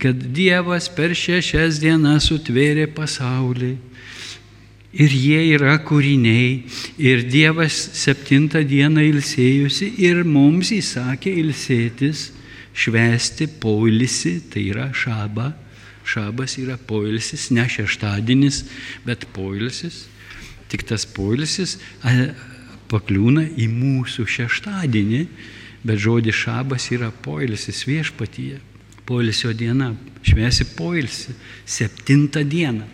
kad 0.00 0.16
Dievas 0.34 0.88
per 0.90 1.12
šešias 1.14 1.78
dienas 1.82 2.30
sutvėrė 2.30 2.88
pasaulį 2.90 3.76
Ir 4.92 5.08
jie 5.08 5.40
yra 5.54 5.78
kūriniai. 5.80 6.66
Ir 7.00 7.24
Dievas 7.32 7.76
septintą 7.96 8.60
dieną 8.68 9.00
ilsėjusi 9.08 9.88
ir 10.04 10.20
mums 10.28 10.72
įsakė 10.76 11.32
ilsėtis, 11.40 12.28
švesti 12.76 13.48
poilsį, 13.62 14.34
tai 14.52 14.66
yra 14.72 14.90
šaba. 14.92 15.52
Šabas 16.04 16.58
yra 16.58 16.76
poilsis, 16.76 17.48
ne 17.54 17.64
šeštadienis, 17.70 18.64
bet 19.06 19.24
poilsis. 19.32 20.04
Tik 20.68 20.84
tas 20.88 21.06
poilsis 21.08 21.78
pakliūna 22.92 23.46
į 23.56 23.68
mūsų 23.72 24.26
šeštadienį, 24.28 25.22
bet 25.86 26.00
žodis 26.02 26.36
šabas 26.36 26.90
yra 26.92 27.08
poilsis 27.24 27.84
viešpatyje. 27.88 28.60
Poilsio 29.08 29.50
diena, 29.56 29.92
švesi 30.26 30.68
poilsį, 30.76 31.34
septintą 31.66 32.44
dieną. 32.46 32.84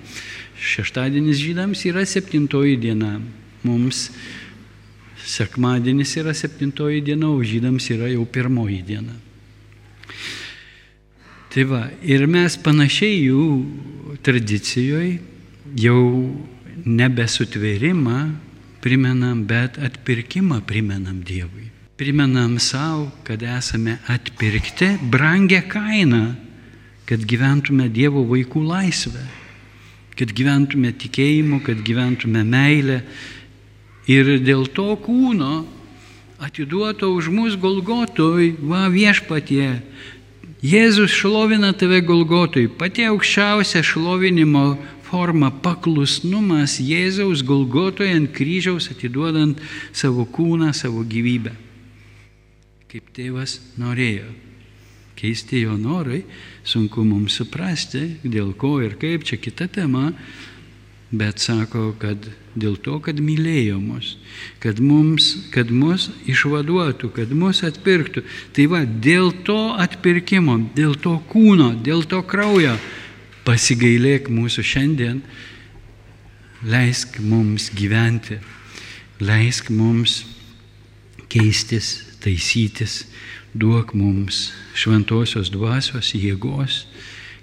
Šeštadienis 0.59 1.39
žydams 1.39 1.85
yra 1.87 2.05
septintoji 2.07 2.77
diena. 2.81 3.19
Mums 3.67 4.09
sekmadienis 5.29 6.17
yra 6.19 6.35
septintoji 6.35 7.03
diena, 7.05 7.31
o 7.31 7.43
žydams 7.43 7.91
yra 7.95 8.11
jau 8.11 8.27
pirmoji 8.27 8.83
diena. 8.87 9.15
Tai 11.49 11.65
va, 11.65 11.87
ir 12.03 12.27
mes 12.29 12.59
panašiai 12.61 13.23
jų 13.25 13.45
tradicijoje 14.27 15.17
jau 15.79 16.03
nebesutvėrimą 16.85 18.19
primenam, 18.85 19.43
bet 19.49 19.79
atpirkimą 19.83 20.61
primenam 20.67 21.23
Dievui. 21.27 21.71
Primenam 21.99 22.59
savo, 22.63 23.09
kad 23.27 23.43
esame 23.43 23.97
atpirkti 24.07 24.95
brangę 25.03 25.63
kainą, 25.67 26.37
kad 27.09 27.25
gyventume 27.27 27.89
Dievo 27.91 28.23
vaikų 28.29 28.63
laisvę 28.69 29.25
kad 30.19 30.33
gyventume 30.35 30.91
tikėjimu, 30.99 31.61
kad 31.63 31.83
gyventume 31.87 32.43
meilę. 32.43 33.03
Ir 34.11 34.39
dėl 34.43 34.67
to 34.75 34.97
kūno 35.05 35.63
atiduoto 36.43 37.13
už 37.15 37.29
mus 37.31 37.59
Golgotoj, 37.61 38.55
va 38.63 38.87
viešpatie. 38.91 39.79
Jėzus 40.65 41.15
šlovina 41.15 41.71
tave 41.79 42.01
Golgotoj, 42.03 42.67
pati 42.81 43.07
aukščiausia 43.07 43.85
šlovinimo 43.87 44.73
forma 45.09 45.53
paklusnumas 45.65 46.81
Jėzaus 46.83 47.45
Golgotoje 47.47 48.17
ant 48.17 48.35
kryžiaus 48.35 48.91
atiduodant 48.93 49.63
savo 49.93 50.27
kūną, 50.27 50.75
savo 50.75 51.07
gyvybę. 51.07 51.55
Kaip 52.89 53.15
tėvas 53.15 53.61
norėjo 53.79 54.48
keisti 55.19 55.65
jo 55.65 55.75
norai, 55.79 56.23
sunku 56.67 57.03
mums 57.07 57.41
suprasti, 57.41 58.21
dėl 58.23 58.55
ko 58.59 58.79
ir 58.85 58.95
kaip, 59.01 59.27
čia 59.27 59.41
kita 59.43 59.67
tema, 59.73 60.13
bet 61.11 61.41
sako, 61.41 61.95
kad 61.99 62.29
dėl 62.59 62.77
to, 62.85 62.99
kad 63.03 63.19
mylėjo 63.23 63.79
mus, 63.81 64.15
kad, 64.63 64.81
mums, 64.83 65.31
kad 65.55 65.71
mus 65.73 66.09
išvaduotų, 66.29 67.11
kad 67.17 67.33
mus 67.33 67.63
atpirktų. 67.67 68.25
Tai 68.55 68.67
va, 68.73 68.83
dėl 68.85 69.33
to 69.47 69.59
atpirkimo, 69.79 70.59
dėl 70.77 70.97
to 71.01 71.17
kūno, 71.31 71.73
dėl 71.85 72.05
to 72.09 72.21
kraujo 72.29 72.77
pasigailėk 73.49 74.29
mūsų 74.33 74.65
šiandien, 74.67 75.23
leisk 76.69 77.21
mums 77.23 77.71
gyventi, 77.75 78.41
leisk 79.23 79.71
mums 79.73 80.21
keistis, 81.33 81.95
taisytis, 82.21 83.05
duok 83.59 83.93
mums 83.99 84.49
šventosios 84.79 85.51
dvasios 85.51 86.13
jėgos, 86.15 86.85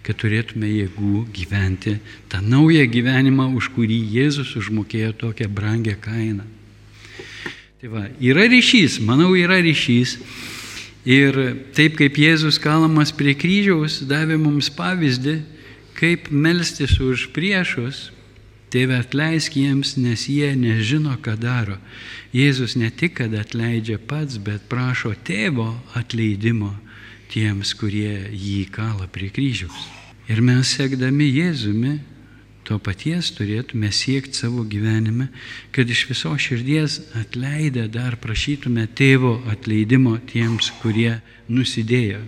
kad 0.06 0.17
turėtume 0.21 0.69
jėgų 0.69 1.25
gyventi 1.34 1.97
tą 2.32 2.39
naują 2.45 2.86
gyvenimą, 2.88 3.49
už 3.58 3.71
kurį 3.75 3.97
Jėzus 4.13 4.54
užmokėjo 4.60 5.15
tokią 5.25 5.49
brangę 5.49 5.95
kainą. 5.99 6.45
Tai 7.82 7.91
va, 7.91 8.06
yra 8.21 8.45
ryšys, 8.49 8.99
manau, 9.04 9.34
yra 9.38 9.60
ryšys. 9.65 10.17
Ir 11.06 11.36
taip 11.78 11.97
kaip 11.99 12.15
Jėzus 12.17 12.58
kalamas 12.62 13.12
prie 13.13 13.36
kryžiaus 13.38 13.99
davė 14.10 14.39
mums 14.41 14.71
pavyzdį, 14.73 15.36
kaip 15.97 16.32
melstis 16.34 16.95
už 17.01 17.28
priešus, 17.36 18.10
Tėve 18.73 18.97
atleisk 18.99 19.56
jiems, 19.60 19.93
nes 20.01 20.25
jie 20.28 20.49
nežino, 20.58 21.13
ką 21.21 21.36
daro. 21.39 21.78
Jėzus 22.36 22.75
ne 22.80 22.89
tik, 22.89 23.19
kad 23.19 23.36
atleidžia 23.38 23.99
pats, 24.01 24.39
bet 24.41 24.65
prašo 24.71 25.13
tėvo 25.28 25.69
atleidimo 25.95 26.73
tiems, 27.32 27.75
kurie 27.78 28.25
jį 28.32 28.65
kala 28.73 29.08
prie 29.12 29.30
kryžiaus. 29.34 29.86
Ir 30.28 30.41
mes 30.41 30.73
sekdami 30.73 31.30
Jėzumi 31.30 31.99
to 32.65 32.80
paties 32.82 33.30
turėtume 33.38 33.91
siekti 33.93 34.39
savo 34.41 34.63
gyvenime, 34.65 35.30
kad 35.71 35.89
iš 35.89 36.08
viso 36.10 36.34
širdies 36.34 36.97
atleidę 37.19 37.86
dar 37.93 38.17
prašytume 38.17 38.88
tėvo 38.97 39.38
atleidimo 39.54 40.17
tiems, 40.32 40.71
kurie 40.82 41.19
nusidėjo. 41.47 42.23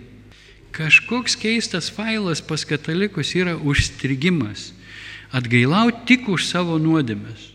Kažkoks 0.77 1.33
keistas 1.41 1.89
failas 1.89 2.43
pas 2.45 2.61
katalikus 2.69 3.33
yra 3.33 3.55
užstrigimas 3.57 4.76
atgailauti 5.31 6.05
tik 6.07 6.27
už 6.31 6.47
savo 6.47 6.77
nuodėmės. 6.81 7.53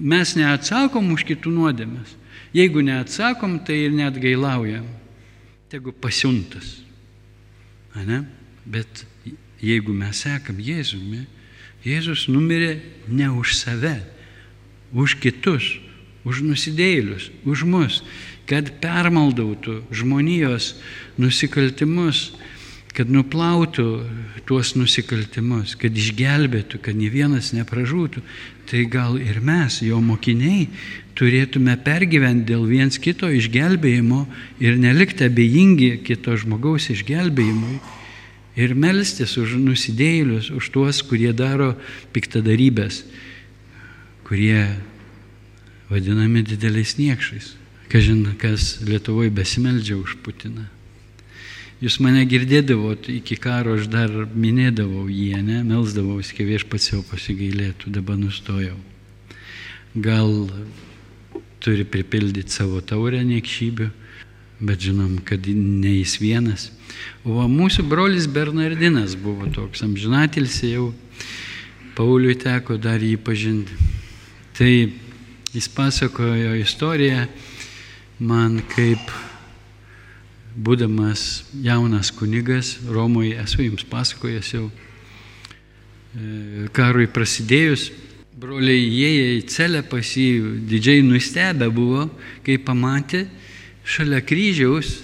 Mes 0.00 0.34
neatsakom 0.38 1.12
už 1.12 1.26
kitų 1.28 1.52
nuodėmės. 1.52 2.14
Jeigu 2.54 2.84
neatsakom, 2.86 3.58
tai 3.66 3.84
ir 3.88 3.94
neatgailaujam. 3.96 4.86
Tegu 5.68 5.92
pasiuntas. 5.92 6.78
Ane? 7.98 8.22
Bet 8.64 9.04
jeigu 9.60 9.92
mes 9.92 10.22
sekam 10.24 10.60
Jėzumi, 10.62 11.24
Jėzus 11.84 12.28
numirė 12.32 12.78
ne 13.12 13.28
už 13.28 13.58
save, 13.58 13.98
už 14.94 15.18
kitus, 15.20 15.74
už 16.24 16.40
nusidėlius, 16.46 17.28
už 17.44 17.66
mus, 17.68 18.00
kad 18.48 18.70
permaldautų 18.80 19.82
žmonijos 19.92 20.72
nusikaltimus, 21.20 22.30
kad 22.94 23.10
nuplautų 23.10 23.86
tuos 24.46 24.74
nusikaltimus, 24.78 25.74
kad 25.80 25.96
išgelbėtų, 25.98 26.78
kad 26.84 26.94
ne 26.98 27.08
vienas 27.10 27.50
nepražūtų, 27.56 28.22
tai 28.70 28.84
gal 28.90 29.16
ir 29.18 29.40
mes, 29.44 29.80
jo 29.82 29.98
mokiniai, 30.04 30.68
turėtume 31.18 31.74
pergyventi 31.82 32.52
dėl 32.52 32.64
viens 32.68 32.98
kito 33.02 33.30
išgelbėjimo 33.30 34.24
ir 34.62 34.78
nelikti 34.78 35.26
abejingi 35.26 35.90
kito 36.06 36.36
žmogaus 36.38 36.90
išgelbėjimui 36.94 37.80
ir 38.54 38.74
melstis 38.78 39.34
už 39.40 39.56
nusidėjėlius, 39.58 40.52
už 40.54 40.70
tuos, 40.74 41.02
kurie 41.06 41.32
daro 41.34 41.74
piktadarybės, 42.14 43.02
kurie 44.26 44.68
vadinami 45.90 46.44
dideliais 46.46 46.94
niekšais. 46.98 47.54
Kažin, 47.90 48.24
kas 48.40 48.80
Lietuvoje 48.86 49.30
besimeldžia 49.34 49.98
už 49.98 50.16
Putiną. 50.22 50.66
Jūs 51.84 51.98
mane 52.00 52.22
girdėdavot, 52.24 53.10
iki 53.12 53.36
karo 53.36 53.74
aš 53.76 53.90
dar 53.92 54.12
minėdavau 54.32 55.02
jį, 55.12 55.42
ne, 55.44 55.58
melsdavausi, 55.68 56.32
kai 56.32 56.46
viešpats 56.48 56.94
jau 56.94 57.02
pasigailėtų, 57.04 57.90
dabar 57.92 58.16
nustojau. 58.16 58.78
Gal 59.92 60.32
turi 61.60 61.84
pripildyti 61.84 62.56
savo 62.56 62.80
taurę 62.80 63.20
niekšybių, 63.28 63.90
bet 64.64 64.86
žinom, 64.86 65.18
kad 65.28 65.44
ne 65.44 65.92
jis 65.98 66.16
vienas. 66.22 66.70
O 67.20 67.44
mūsų 67.52 67.84
brolis 67.90 68.30
Bernardinas 68.32 69.18
buvo 69.20 69.50
toks 69.52 69.84
amžinatilsi 69.84 70.72
jau, 70.72 70.88
Pauliui 71.94 72.34
teko 72.40 72.78
dar 72.80 73.04
jį 73.04 73.18
pažinti. 73.22 73.76
Tai 74.56 74.72
jis 75.52 75.68
pasakojo 75.76 76.56
istoriją 76.58 77.28
man 78.24 78.62
kaip 78.72 79.12
būdamas 80.54 81.44
jaunas 81.62 82.12
kunigas 82.14 82.76
Romoje, 82.86 83.34
esu 83.42 83.64
jums 83.64 83.84
pasakojęs 83.90 84.52
jau, 84.54 84.68
e, 84.70 86.68
karui 86.74 87.08
prasidėjus, 87.10 87.90
broliai 88.38 88.82
įėję 88.86 89.26
į 89.38 89.42
celę 89.50 89.82
pas 89.88 90.14
jį 90.16 90.62
didžiai 90.70 91.02
nustebę 91.06 91.68
buvo, 91.74 92.06
kai 92.46 92.58
pamatė 92.58 93.24
šalia 93.84 94.20
kryžiaus 94.24 94.96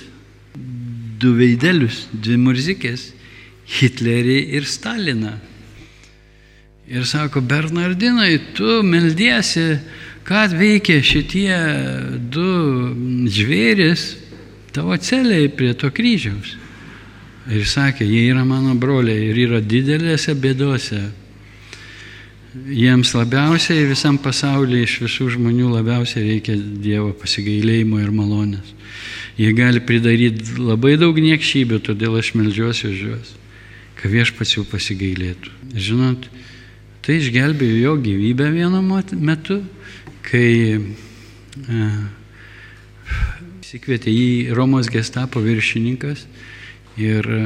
du 1.21 1.35
veidelius, 1.37 2.07
dvi 2.13 2.39
murzikės- 2.41 3.11
Hitlerį 3.81 4.39
ir 4.57 4.65
Staliną. 4.67 5.37
Ir 6.91 7.05
sako, 7.07 7.41
Bernardinai, 7.41 8.41
tu 8.55 8.83
meldiesi, 8.83 9.79
ką 10.27 10.49
veikia 10.51 10.99
šitie 10.99 11.55
du 12.35 12.51
žvėris, 13.31 14.17
tavo 14.75 14.97
celiai 14.97 15.49
prie 15.53 15.73
to 15.75 15.91
kryžiaus. 15.95 16.57
Ir 17.51 17.65
sakė, 17.67 18.05
jie 18.05 18.29
yra 18.31 18.45
mano 18.47 18.75
broliai 18.79 19.31
ir 19.31 19.39
yra 19.47 19.61
didelėse 19.65 20.35
bėdose. 20.39 21.01
Jiems 22.51 23.13
labiausiai 23.15 23.87
visam 23.87 24.19
pasaulyje 24.19 24.87
iš 24.87 24.95
visų 25.05 25.29
žmonių 25.37 25.71
labiausiai 25.71 26.27
reikia 26.27 26.57
Dievo 26.59 27.13
pasigailėjimo 27.15 28.01
ir 28.03 28.11
malonės. 28.15 28.75
Jie 29.39 29.53
gali 29.57 29.81
pridaryti 29.81 30.59
labai 30.59 30.97
daug 31.01 31.17
niekšybių, 31.17 31.79
todėl 31.87 32.19
aš 32.21 32.35
melžiuosi 32.37 32.91
už 32.91 33.03
juos, 33.07 33.33
kad 34.01 34.13
viešpats 34.13 34.57
jų 34.59 34.67
pasigailėtų. 34.69 35.55
Žinot, 35.79 36.27
tai 37.07 37.21
išgelbėjo 37.23 37.79
jo 37.79 37.95
gyvybę 38.03 38.51
vienu 38.53 38.83
metu, 38.83 39.61
kai 40.27 40.51
e, 40.77 41.87
Sikvietė 43.71 44.11
jį 44.11 44.55
Romos 44.59 44.89
gestapo 44.91 45.39
viršininkas 45.45 46.25
ir 46.99 47.27
e, 47.31 47.43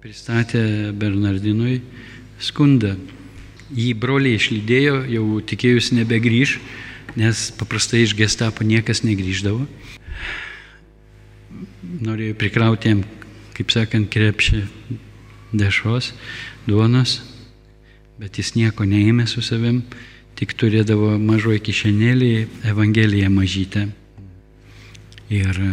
pristatė 0.00 0.62
Bernardinui 0.96 1.82
skundą. 2.40 2.94
Jį 3.76 3.90
broliai 4.00 4.38
išlydėjo, 4.38 5.02
jau 5.12 5.24
tikėjusi 5.50 5.98
nebegrįž, 5.98 6.54
nes 7.20 7.42
paprastai 7.60 8.06
iš 8.06 8.14
gestapo 8.16 8.64
niekas 8.64 9.04
negryždavo. 9.04 9.66
Norėjo 12.08 12.38
prikrauti 12.40 12.94
jam, 12.94 13.04
kaip 13.58 13.76
sakant, 13.76 14.08
krepšį 14.08 14.62
dešos, 15.52 16.14
duonos, 16.64 17.18
bet 18.16 18.40
jis 18.40 18.54
nieko 18.56 18.88
neėmė 18.88 19.28
su 19.28 19.44
savim, 19.44 19.84
tik 20.40 20.56
turėdavo 20.56 21.18
mažoji 21.20 21.66
kišenėlį 21.68 22.34
Evangeliją 22.72 23.28
mažytę. 23.36 23.88
Ir 25.32 25.58
e, 25.58 25.70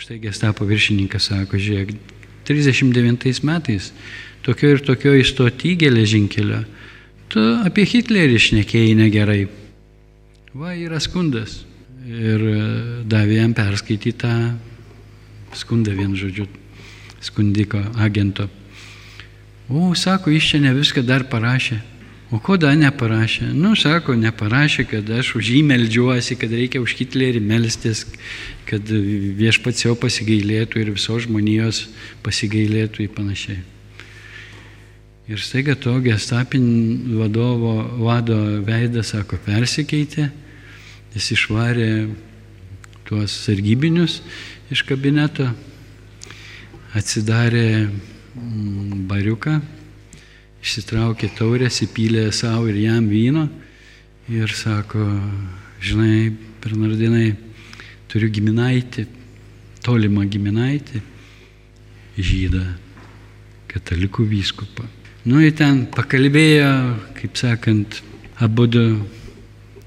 štai 0.00 0.18
gestapo 0.22 0.66
viršininkas 0.66 1.30
sako, 1.30 1.60
žiūrėk, 1.60 1.94
39 2.44 3.40
metais 3.46 3.92
tokio 4.44 4.74
ir 4.74 4.82
tokio 4.84 5.14
įstoti 5.16 5.76
geležinkelio, 5.80 6.64
tu 7.32 7.44
apie 7.64 7.86
Hitlerį 7.88 8.36
išnekėjai 8.40 8.98
negerai. 8.98 9.44
Va, 10.54 10.74
yra 10.76 11.00
skundas. 11.02 11.62
Ir 12.04 12.42
e, 12.50 12.58
davė 13.08 13.38
jam 13.40 13.54
perskaityti 13.56 14.12
tą 14.20 14.34
skundą 15.56 15.94
vien 15.96 16.12
žodžiu, 16.18 16.44
skundiko 17.24 17.80
agento. 17.96 18.50
O, 19.70 19.94
sako, 19.96 20.34
jis 20.34 20.50
čia 20.50 20.60
ne 20.60 20.74
viską 20.76 21.06
dar 21.06 21.24
parašė. 21.30 21.80
O 22.34 22.40
ko 22.42 22.56
dar 22.58 22.74
neparašė? 22.74 23.52
Nu, 23.54 23.76
sako, 23.78 24.16
neparašė, 24.18 24.84
kad 24.90 25.10
aš 25.20 25.36
už 25.38 25.50
jį 25.54 25.60
meldžiuosi, 25.68 26.34
kad 26.40 26.50
reikia 26.50 26.80
už 26.82 26.96
Hitlerį 26.98 27.38
melstis, 27.44 28.02
kad 28.66 28.90
viešpats 29.38 29.84
jau 29.84 29.92
pasigailėtų 29.94 30.82
ir 30.82 30.90
visos 30.96 31.28
žmonijos 31.28 31.84
pasigailėtų 32.26 33.04
ir 33.04 33.12
panašiai. 33.14 33.60
Ir 35.30 35.40
staiga 35.40 35.76
to 35.78 35.94
gestapin 36.02 36.66
vadovo 37.20 37.76
vado 38.02 38.40
veidas, 38.66 39.14
sako, 39.14 39.38
persikeitė, 39.46 40.26
jis 41.14 41.30
išvarė 41.36 41.88
tuos 43.06 43.38
sargybinius 43.46 44.18
iš 44.74 44.82
kabineto, 44.88 45.46
atsidarė 46.98 47.68
mm, 47.86 49.06
bariuką 49.06 49.60
išsitraukė 50.64 51.28
taurės, 51.36 51.82
įpylė 51.84 52.30
savo 52.32 52.70
ir 52.72 52.80
jam 52.80 53.08
vyno 53.10 53.44
ir 54.32 54.52
sako, 54.56 55.04
žinai, 55.84 56.32
Bernardinai, 56.64 57.34
turiu 58.08 58.30
giminaitį, 58.32 59.04
tolimą 59.84 60.24
giminaitį, 60.32 61.02
žydą, 62.16 62.64
katalikų 63.68 64.24
vyskupą. 64.30 64.88
Nu, 65.28 65.42
į 65.44 65.52
ten 65.58 65.84
pakalbėjo, 65.92 66.72
kaip 67.18 67.36
sakant, 67.40 68.00
abu 68.40 68.64
du 68.68 68.86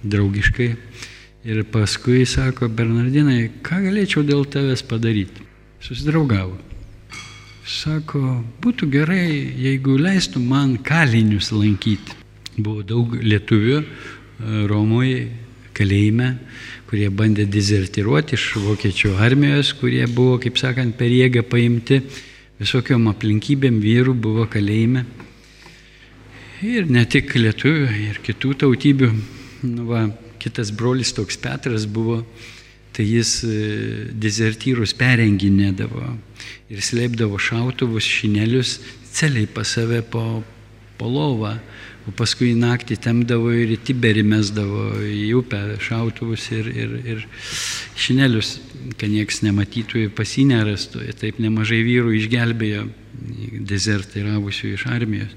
draugiškai 0.05 0.69
ir 1.49 1.65
paskui 1.73 2.21
sako, 2.29 2.69
Bernardinai, 2.69 3.49
ką 3.65 3.81
galėčiau 3.87 4.25
dėl 4.27 4.45
tavęs 4.45 4.85
padaryti? 4.85 5.45
Susidraugavo. 5.81 6.66
Sako, 7.67 8.21
būtų 8.63 8.87
gerai, 8.87 9.27
jeigu 9.59 9.97
leistų 9.99 10.39
man 10.39 10.77
kalinius 10.79 11.49
lankyti. 11.51 12.13
Buvo 12.55 12.79
daug 12.87 13.17
lietuvių 13.19 13.81
e, 13.81 13.87
Romoje 14.71 15.25
kalėjime, 15.75 16.29
kurie 16.87 17.09
bandė 17.11 17.43
dezertiruoti 17.51 18.37
iš 18.37 18.45
vokiečių 18.63 19.11
armijos, 19.19 19.73
kurie 19.81 20.05
buvo, 20.07 20.37
kaip 20.39 20.55
sakant, 20.61 20.95
per 20.95 21.11
jėgą 21.11 21.43
paimti, 21.51 21.99
visokiom 22.61 23.09
aplinkybėm 23.11 23.81
vyrų 23.83 24.15
buvo 24.15 24.47
kalėjime. 24.47 25.03
Ir 26.63 26.87
ne 26.87 27.03
tik 27.03 27.35
lietuvių, 27.35 27.89
ir 28.05 28.21
kitų 28.23 28.53
tautybių. 28.63 29.11
Nu, 29.67 29.89
va, 29.91 30.05
kitas 30.39 30.71
brolis 30.71 31.11
toks 31.19 31.35
Petras 31.43 31.83
buvo 31.83 32.21
tai 32.95 33.09
jis 33.11 33.41
e, 33.43 33.59
dezertyrus 34.15 34.95
perenginėdavo 34.97 36.15
ir 36.69 36.83
slėpdavo 36.83 37.39
šautuvus, 37.39 38.05
šinelius 38.05 38.77
celiai 39.13 39.47
pas 39.49 39.67
save 39.67 40.01
po, 40.05 40.43
po 40.97 41.09
lovą, 41.09 41.57
o 42.07 42.13
paskui 42.15 42.53
naktį 42.55 42.97
temdavo 43.03 43.51
ir 43.51 43.73
į 43.75 43.79
Tiberį 43.89 44.23
mesdavo 44.27 44.85
į 45.03 45.31
upę 45.41 45.59
šautuvus 45.83 46.47
ir, 46.55 46.69
ir, 46.71 46.93
ir 47.13 47.23
šinelius, 47.99 48.55
kad 48.95 49.11
nieks 49.11 49.41
nematytų 49.43 50.05
ir 50.05 50.13
pasinerastų. 50.15 51.03
Ir 51.09 51.17
taip 51.19 51.41
nemažai 51.43 51.81
vyrų 51.83 52.15
išgelbėjo 52.21 52.85
dezertiravusių 53.67 54.75
iš 54.75 54.85
armijos, 54.93 55.33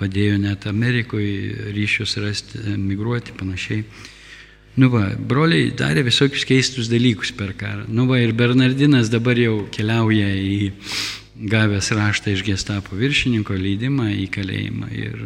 padėjo 0.00 0.40
net 0.42 0.66
Amerikoje 0.66 1.70
ryšius 1.76 2.16
rasti, 2.24 2.64
migruoti 2.80 3.36
panašiai. 3.36 3.84
Nu 4.80 4.88
va, 4.92 5.10
broliai 5.14 5.70
darė 5.76 6.04
visokius 6.06 6.46
keistus 6.48 6.88
dalykus 6.88 7.34
per 7.36 7.52
karą. 7.58 7.84
Nu 7.88 8.06
va, 8.08 8.20
ir 8.22 8.32
Bernardinas 8.36 9.10
dabar 9.12 9.38
jau 9.38 9.66
keliauja 9.74 10.30
į 10.30 10.70
gavęs 11.50 11.90
raštą 11.96 12.32
iš 12.32 12.44
gestapo 12.46 12.96
viršininko 12.96 13.56
leidimą 13.58 14.08
į 14.14 14.30
kalėjimą. 14.32 14.92
Ir 14.96 15.18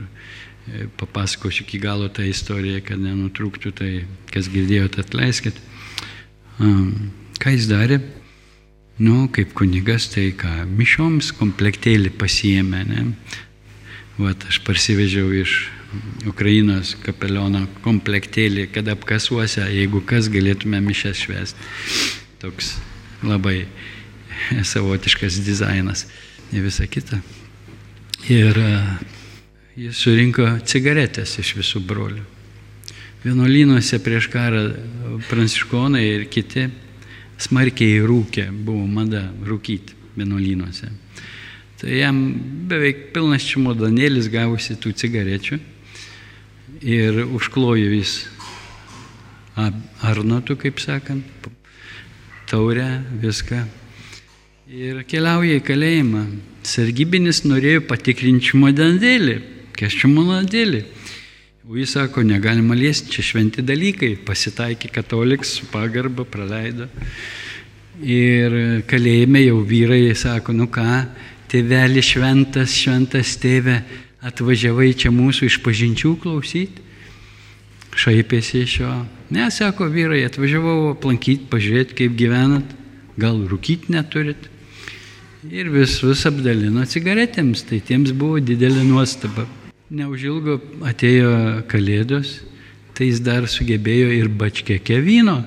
E, 0.64 0.86
papasakosiu 0.96 1.64
iki 1.66 1.78
galo 1.78 2.08
tą 2.08 2.24
istoriją, 2.24 2.80
kad 2.88 3.00
nenutrūktų, 3.00 3.72
tai 3.76 3.90
kas 4.32 4.48
girdėjote, 4.48 5.02
atleiskit. 5.04 5.58
Ką 6.56 7.52
jis 7.52 7.68
darė? 7.68 7.98
Nu, 8.96 9.26
kaip 9.34 9.52
kunigas, 9.58 10.06
tai 10.14 10.30
ką, 10.38 10.62
mišoms 10.70 11.34
komplektėlį 11.36 12.14
pasiemė, 12.16 12.80
ne? 12.88 13.04
Vat 14.16 14.46
aš 14.48 14.62
parsivežiau 14.64 15.34
iš 15.36 15.58
Ukrainos 16.28 16.94
kapeliono 17.04 17.64
komplektėlį, 17.84 18.68
kad 18.74 18.88
apkasuose, 18.92 19.64
jeigu 19.72 20.02
kas 20.06 20.30
galėtume 20.32 20.80
mišęs 20.84 21.22
švęsti. 21.26 21.68
Toks 22.42 22.74
labai 23.24 23.64
savotiškas 24.72 25.40
dizainas 25.44 26.06
ir 26.52 26.64
visa 26.64 26.86
kita. 26.90 27.20
Ir 28.30 28.58
jis 29.76 29.98
surinko 29.98 30.46
cigaretės 30.64 31.38
iš 31.42 31.54
visų 31.58 31.82
brolių. 31.84 32.24
Vienuolynuose 33.24 33.98
prieš 34.04 34.28
karą 34.32 34.66
pranciškonai 35.30 36.04
ir 36.04 36.26
kiti 36.28 36.68
smarkiai 37.40 38.02
rūkė, 38.04 38.50
buvo 38.52 38.84
mada 38.86 39.24
rūkyti 39.44 39.96
vienuolynuose. 40.18 40.90
Tai 41.80 41.92
jam 41.92 42.18
beveik 42.68 43.10
pilnas 43.12 43.44
čimodanėlis 43.48 44.28
gavosi 44.32 44.76
tų 44.80 44.92
cigarečių 45.00 45.58
ir 46.84 47.24
užklojo 47.24 47.88
vis 47.92 48.18
arnotų, 49.56 50.58
kaip 50.60 50.82
sakant, 50.82 51.48
taurę, 52.50 53.02
viską. 53.22 53.64
Ir 54.68 55.02
keliauja 55.08 55.58
į 55.58 55.64
kalėjimą. 55.64 56.22
Sargybinis 56.64 57.42
norėjo 57.44 57.82
patikrinti 57.88 58.52
čimodanėlį 58.52 59.36
Kas 59.74 59.94
čia 59.98 60.06
mano 60.06 60.38
dėlį? 60.46 60.84
O 61.66 61.74
jis 61.74 61.96
sako, 61.96 62.22
negalima 62.22 62.76
liesti, 62.78 63.10
čia 63.10 63.24
šventi 63.26 63.62
dalykai, 63.66 64.12
pasitaikė 64.22 64.90
kataliks, 64.94 65.56
pagarbą 65.72 66.26
praleido. 66.30 66.86
Ir 67.98 68.84
kalėjime 68.90 69.42
jau 69.42 69.58
vyrai 69.66 70.12
sako, 70.18 70.54
nu 70.54 70.68
ką, 70.70 71.00
tėveli 71.50 72.04
šventas, 72.04 72.74
šventas 72.76 73.34
tėve, 73.42 73.80
atvažiavai 74.24 74.92
čia 74.96 75.12
mūsų 75.14 75.50
iš 75.50 75.60
pažinčių 75.64 76.14
klausyti. 76.22 76.82
Šaipėsi 77.94 78.64
iš 78.64 78.78
jo. 78.80 78.92
Ne, 79.34 79.46
sako 79.54 79.86
vyrai, 79.92 80.24
atvažiavau 80.26 80.94
aplankyti, 80.94 81.46
pažiūrėti, 81.50 81.94
kaip 82.00 82.16
gyvenat, 82.18 82.72
gal 83.20 83.38
rūkyti 83.50 83.94
neturit. 83.94 84.48
Ir 85.52 85.68
visus 85.70 86.24
apdalino 86.26 86.82
cigaretėms, 86.88 87.62
tai 87.68 87.78
tiems 87.84 88.14
buvo 88.16 88.40
didelė 88.42 88.82
nuostaba. 88.88 89.44
Neužilgo 89.94 90.56
atėjo 90.88 91.34
kalėdos, 91.70 92.40
tai 92.96 93.10
jis 93.10 93.20
dar 93.22 93.46
sugebėjo 93.50 94.10
ir 94.16 94.30
bačkėke 94.32 94.98
vyno 95.04 95.42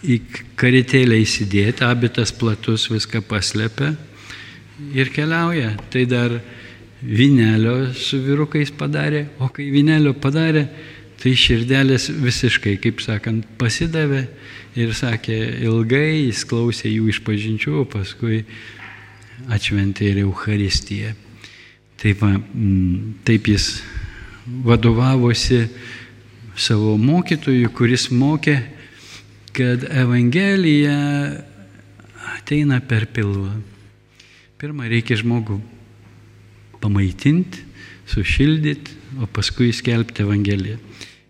į 0.00 0.16
karitėlę 0.58 1.18
įsidėti, 1.20 1.84
abitas 1.84 2.32
platus 2.32 2.88
viską 2.90 3.20
paslėpia 3.28 3.92
ir 4.96 5.12
keliauja. 5.12 5.74
Tai 5.92 6.06
dar 6.08 6.38
vinelio 7.02 7.92
su 7.96 8.20
vyrukais 8.20 8.72
padarė, 8.76 9.26
o 9.40 9.48
kai 9.52 9.70
vinelio 9.72 10.12
padarė, 10.20 10.66
tai 11.20 11.34
širdelės 11.36 12.08
visiškai, 12.20 12.76
kaip 12.80 13.00
sakant, 13.04 13.44
pasidavė 13.60 14.24
ir 14.80 14.92
sakė, 14.96 15.36
ilgai 15.66 16.26
jis 16.26 16.44
klausė 16.48 16.92
jų 16.92 17.10
išpažinčių, 17.12 17.74
o 17.82 17.86
paskui 17.88 18.44
atšventė 19.50 20.12
ir 20.12 20.22
Euharistiją. 20.24 21.14
Taip, 22.00 22.22
taip 23.28 23.48
jis 23.52 23.82
vadovavosi 24.64 25.66
savo 26.56 26.96
mokytojui, 27.00 27.68
kuris 27.76 28.08
mokė, 28.12 28.56
kad 29.56 29.84
Evangelija 29.84 30.96
ateina 32.38 32.80
per 32.80 33.08
pilvą. 33.12 33.52
Pirmą 34.60 34.88
reikia 34.88 35.18
žmogų 35.20 35.60
pamaitinti, 36.80 37.64
sušildyti, 38.10 38.98
o 39.22 39.26
paskui 39.30 39.72
skelbti 39.74 40.24
Evangeliją. 40.24 40.78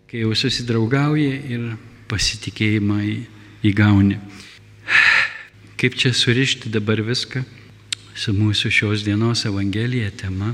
Kai 0.09 0.25
jau 0.25 0.35
susidraugauji 0.35 1.31
ir 1.53 1.71
pasitikėjimą 2.11 2.99
įgauni. 3.67 4.19
Kaip 5.81 5.97
čia 5.97 6.11
surišti 6.13 6.69
dabar 6.73 7.01
viską? 7.05 7.43
su 8.15 8.33
mūsų 8.35 8.71
šios 8.73 9.05
dienos 9.05 9.45
Evangelija 9.47 10.11
tema. 10.13 10.53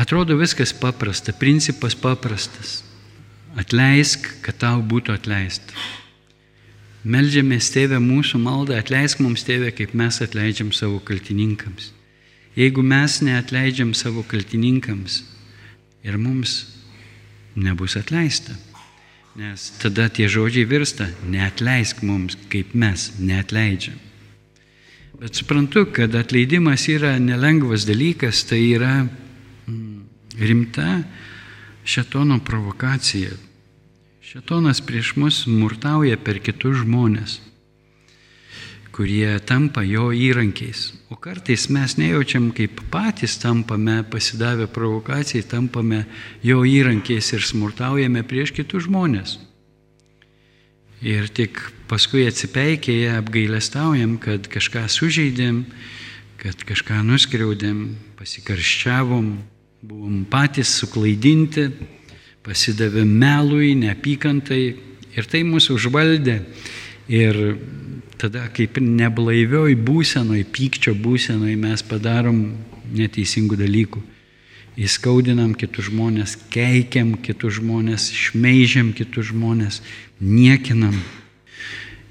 Atrodo 0.00 0.36
viskas 0.38 0.72
paprasta, 0.76 1.32
principas 1.36 1.96
paprastas. 1.98 2.80
Atleisk, 3.58 4.28
kad 4.44 4.60
tau 4.62 4.84
būtų 4.86 5.16
atleista. 5.16 5.74
Meldžiamės 7.02 7.70
tėvę 7.74 7.98
mūsų 8.02 8.38
maldą, 8.42 8.76
atleisk 8.78 9.22
mums 9.24 9.42
tėvę, 9.48 9.72
kaip 9.74 9.96
mes 9.96 10.20
atleidžiam 10.22 10.70
savo 10.76 11.00
kaltininkams. 11.02 11.90
Jeigu 12.60 12.82
mes 12.84 13.20
neatleidžiam 13.24 13.94
savo 13.96 14.20
kaltininkams 14.28 15.22
ir 16.04 16.18
mums 16.20 16.66
nebus 17.56 17.96
atleista. 17.96 18.52
Nes 19.38 19.70
tada 19.80 20.08
tie 20.12 20.26
žodžiai 20.28 20.66
virsta, 20.68 21.06
neatleisk 21.24 22.02
mums, 22.04 22.36
kaip 22.52 22.74
mes 22.74 23.12
neatleidžiam. 23.22 23.96
Bet 25.20 25.38
suprantu, 25.38 25.86
kad 25.94 26.14
atleidimas 26.16 26.88
yra 26.90 27.14
nelengvas 27.20 27.86
dalykas, 27.88 28.42
tai 28.48 28.60
yra 28.74 29.04
mm, 29.04 30.00
rimta 30.40 31.02
šetono 31.84 32.40
provokacija. 32.44 33.30
Šetonas 34.24 34.80
prieš 34.84 35.14
mus 35.16 35.42
smurtauja 35.44 36.18
per 36.24 36.40
kitus 36.44 36.82
žmonės, 36.82 37.38
kurie 39.00 39.38
tampa 39.40 39.80
jo 39.80 40.10
įrankiais. 40.12 40.90
O 41.08 41.16
kartais 41.16 41.70
mes 41.72 41.94
nejaučiam, 41.96 42.50
kaip 42.52 42.82
patys 42.92 43.38
tampame 43.40 44.02
pasidavę 44.04 44.66
provokacijai, 44.68 45.46
tampame 45.48 46.02
jo 46.44 46.58
įrankiais 46.68 47.30
ir 47.32 47.40
smurtaujame 47.40 48.20
prieš 48.28 48.52
kitus 48.58 48.84
žmonės. 48.84 49.38
Ir 51.00 51.32
tik 51.32 51.62
paskui 51.88 52.26
atsipeikėję 52.28 53.16
apgailestaujam, 53.22 54.18
kad 54.20 54.50
kažką 54.52 54.84
sužeidėm, 54.92 55.64
kad 56.36 56.60
kažką 56.68 57.00
nuskriaudėm, 57.08 57.80
pasikarščiavom, 58.20 59.32
buvom 59.80 60.22
patys 60.28 60.76
suklaidinti, 60.76 61.70
pasidavėm 62.44 63.16
melui, 63.24 63.72
neapykantai 63.80 64.62
ir 65.16 65.32
tai 65.32 65.46
mūsų 65.48 65.80
užvaldė. 65.80 66.42
Ir 67.08 67.44
tada 68.20 68.46
kaip 68.52 68.78
neblaivioj 68.84 69.74
būsenoj, 69.80 70.44
pykčio 70.52 70.94
būsenoj 70.94 71.56
mes 71.60 71.84
padarom 71.88 72.42
neteisingų 72.92 73.58
dalykų 73.60 74.02
įskaudinam 74.80 75.54
kitus 75.58 75.88
žmonės, 75.90 76.36
keikiam 76.52 77.14
kitus 77.20 77.58
žmonės, 77.58 78.10
šmeižiam 78.16 78.92
kitus 78.96 79.30
žmonės, 79.30 79.80
niekinam. 80.20 80.96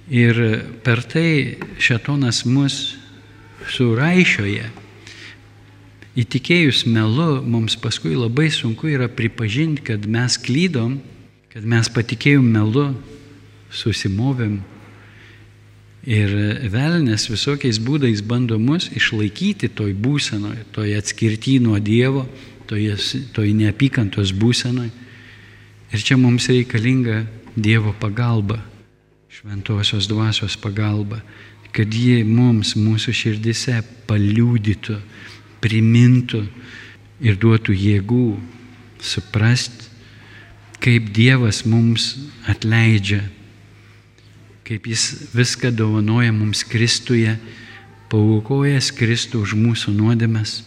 Ir 0.10 0.40
per 0.84 1.04
tai 1.06 1.60
šetonas 1.82 2.44
mus 2.50 2.98
suraišioja. 3.70 4.70
Įtikėjus 6.20 6.84
melu, 6.90 7.40
mums 7.46 7.78
paskui 7.80 8.16
labai 8.18 8.50
sunku 8.52 8.90
yra 8.92 9.08
pripažinti, 9.08 9.86
kad 9.92 10.08
mes 10.10 10.36
klydom, 10.42 10.98
kad 11.54 11.64
mes 11.64 11.90
patikėjom 11.94 12.50
melu, 12.58 12.90
susimovėm. 13.72 14.60
Ir 16.10 16.32
velnės 16.74 17.28
visokiais 17.30 17.78
būdais 17.86 18.24
bando 18.26 18.58
mus 18.58 18.88
išlaikyti 18.98 19.70
toj 19.78 19.94
būsenoje, 19.94 20.64
toj 20.74 20.96
atskirti 20.98 21.60
nuo 21.62 21.78
Dievo, 21.78 22.24
toj, 22.66 22.96
toj 23.36 23.52
neapykantos 23.54 24.34
būsenoje. 24.34 24.90
Ir 25.94 26.02
čia 26.06 26.18
mums 26.18 26.50
reikalinga 26.50 27.22
Dievo 27.54 27.94
pagalba, 28.02 28.58
šventosios 29.30 30.10
dvasios 30.10 30.58
pagalba, 30.58 31.22
kad 31.74 31.94
ji 31.94 32.24
mums 32.26 32.74
mūsų 32.74 33.14
širdise 33.14 33.84
paliūdytų, 34.10 34.98
primintų 35.62 36.42
ir 37.22 37.38
duotų 37.38 37.76
jėgų 37.78 38.28
suprasti, 38.98 39.86
kaip 40.82 41.12
Dievas 41.14 41.66
mums 41.70 42.16
atleidžia, 42.50 43.22
kaip 44.70 44.86
Jis 44.86 45.34
viską 45.34 45.72
dovanoja 45.74 46.30
mums 46.36 46.62
Kristuje, 46.64 47.34
paukojęs 48.14 48.92
Kristų 48.94 49.42
už 49.42 49.56
mūsų 49.58 49.96
nuodėmes, 49.98 50.60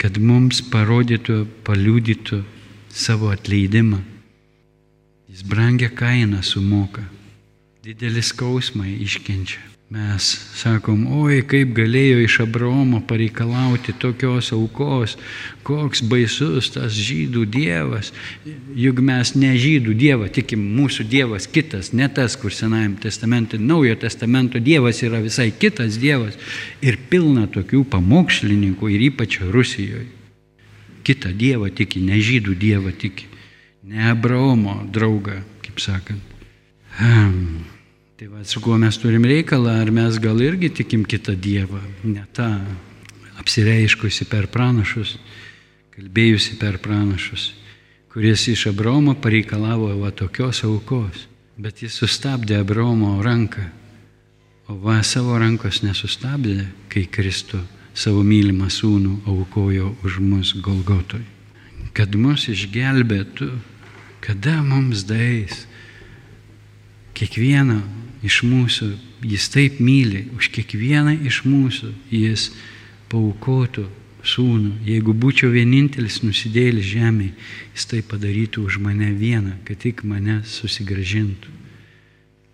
kad 0.00 0.16
mums 0.16 0.62
parodytų, 0.72 1.44
paliūdytų 1.68 2.40
savo 2.88 3.28
atleidimą 3.32 4.00
Jis 5.32 5.44
brangia 5.48 5.88
kainą 5.88 6.42
sumoka, 6.44 7.06
didelį 7.84 8.20
skausmą 8.20 8.84
iškenčia. 9.00 9.71
Mes 9.92 10.24
sakom, 10.56 11.02
oi, 11.20 11.42
kaip 11.44 11.74
galėjo 11.76 12.22
iš 12.24 12.38
Abraomo 12.46 13.02
pareikalauti 13.04 13.92
tokios 14.00 14.48
aukos, 14.56 15.18
koks 15.66 16.00
baisus 16.08 16.70
tas 16.72 16.94
žydų 16.96 17.42
dievas. 17.52 18.08
Juk 18.78 19.02
mes 19.04 19.34
ne 19.36 19.50
žydų 19.60 19.92
dievą 20.00 20.30
tikim, 20.32 20.62
mūsų 20.78 21.04
dievas 21.12 21.44
kitas, 21.44 21.90
ne 21.92 22.08
tas, 22.08 22.38
kur 22.40 22.54
Senajame 22.56 23.02
testamente, 23.02 23.60
Naujo 23.60 23.98
testamento 24.00 24.62
dievas 24.62 25.02
yra 25.04 25.20
visai 25.20 25.50
kitas 25.52 26.00
dievas. 26.00 26.40
Ir 26.80 26.96
pilna 27.10 27.44
tokių 27.52 27.82
pamokslininkų 27.92 28.94
ir 28.94 29.06
ypač 29.10 29.42
Rusijoje. 29.44 30.08
Kita 31.04 31.34
dievą 31.36 31.68
tiki, 31.68 32.00
ne 32.00 32.16
žydų 32.22 32.56
dievą 32.56 32.96
tiki, 32.96 33.28
ne 33.92 34.08
Abraomo 34.14 34.80
draugą, 34.88 35.42
kaip 35.66 35.84
sakant. 35.84 36.40
Hmm. 36.96 37.71
Tai 38.22 38.30
va, 38.30 38.44
su 38.44 38.60
kuo 38.62 38.76
mes 38.78 38.94
turim 39.02 39.24
reikalą, 39.26 39.72
ar 39.82 39.88
mes 39.90 40.14
gal 40.22 40.38
irgi 40.38 40.68
tikim 40.70 41.02
kitą 41.02 41.32
Dievą, 41.34 41.80
ne 42.06 42.22
tą 42.30 42.44
apsireiškusi 43.42 44.28
per 44.30 44.44
pranašus, 44.46 45.16
kalbėjusi 45.90 46.54
per 46.60 46.76
pranašus, 46.78 47.48
kuris 48.14 48.44
iš 48.52 48.68
Abraomo 48.70 49.16
pareikalavo 49.18 49.88
va 49.98 50.12
tokios 50.14 50.60
aukos, 50.68 51.24
bet 51.58 51.82
jis 51.82 51.96
sustabdė 51.98 52.60
Abraomo 52.60 53.16
ranką, 53.26 53.64
o 54.70 54.76
va 54.84 55.00
savo 55.02 55.34
rankos 55.42 55.80
nesustabdė, 55.82 56.68
kai 56.94 57.02
Kristų 57.10 57.58
savo 57.90 58.22
mylimą 58.22 58.68
sūnų 58.70 59.16
aukojo 59.32 59.96
už 60.06 60.20
mus 60.22 60.52
Golgotoj. 60.62 61.24
Kad 61.90 62.14
mus 62.14 62.46
išgelbėtų, 62.54 63.50
kada 64.22 64.60
mums 64.62 65.02
dais 65.10 65.64
kiekvieną 67.18 67.80
iš 68.22 68.42
mūsų, 68.46 68.92
jis 69.26 69.48
taip 69.52 69.80
myli, 69.82 70.26
už 70.36 70.50
kiekvieną 70.54 71.16
iš 71.26 71.42
mūsų 71.46 71.90
jis 72.10 72.50
paukotų 73.10 73.88
sūnų. 74.22 74.76
Jeigu 74.86 75.14
būčiau 75.14 75.50
vienintelis 75.52 76.20
nusidėlis 76.22 76.86
žemėje, 76.92 77.34
jis 77.74 77.88
tai 77.90 78.02
padarytų 78.06 78.66
už 78.68 78.78
mane 78.82 79.10
vieną, 79.18 79.58
kad 79.66 79.82
tik 79.82 80.04
mane 80.06 80.40
susigražintų. 80.46 81.58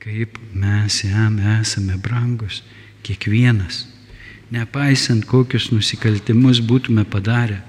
Kaip 0.00 0.38
mes 0.54 1.02
jam 1.04 1.36
esame 1.60 1.98
brangus, 2.00 2.62
kiekvienas, 3.04 3.84
nepaisant 4.54 5.26
kokius 5.28 5.68
nusikaltimus 5.74 6.62
būtume 6.64 7.04
padarę, 7.04 7.60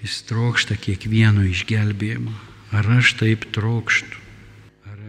jis 0.00 0.22
trokšta 0.30 0.78
kiekvieno 0.80 1.44
išgelbėjimo. 1.50 2.32
Ar 2.72 2.88
aš 2.96 3.12
taip 3.20 3.44
trokštų? 3.52 4.22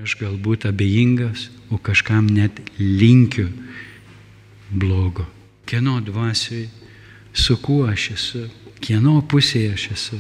aš 0.04 0.18
galbūt 0.20 0.68
abejingas, 0.68 1.48
o 1.74 1.78
kažkam 1.82 2.28
net 2.30 2.60
linkiu 2.78 3.50
blogo. 4.70 5.26
Kieno 5.66 6.00
dvasiui, 6.02 6.68
su 7.34 7.58
kuo 7.58 7.88
aš 7.90 8.10
esu, 8.14 8.44
kieno 8.84 9.22
pusėje 9.26 9.74
aš 9.74 9.88
esu, 9.96 10.20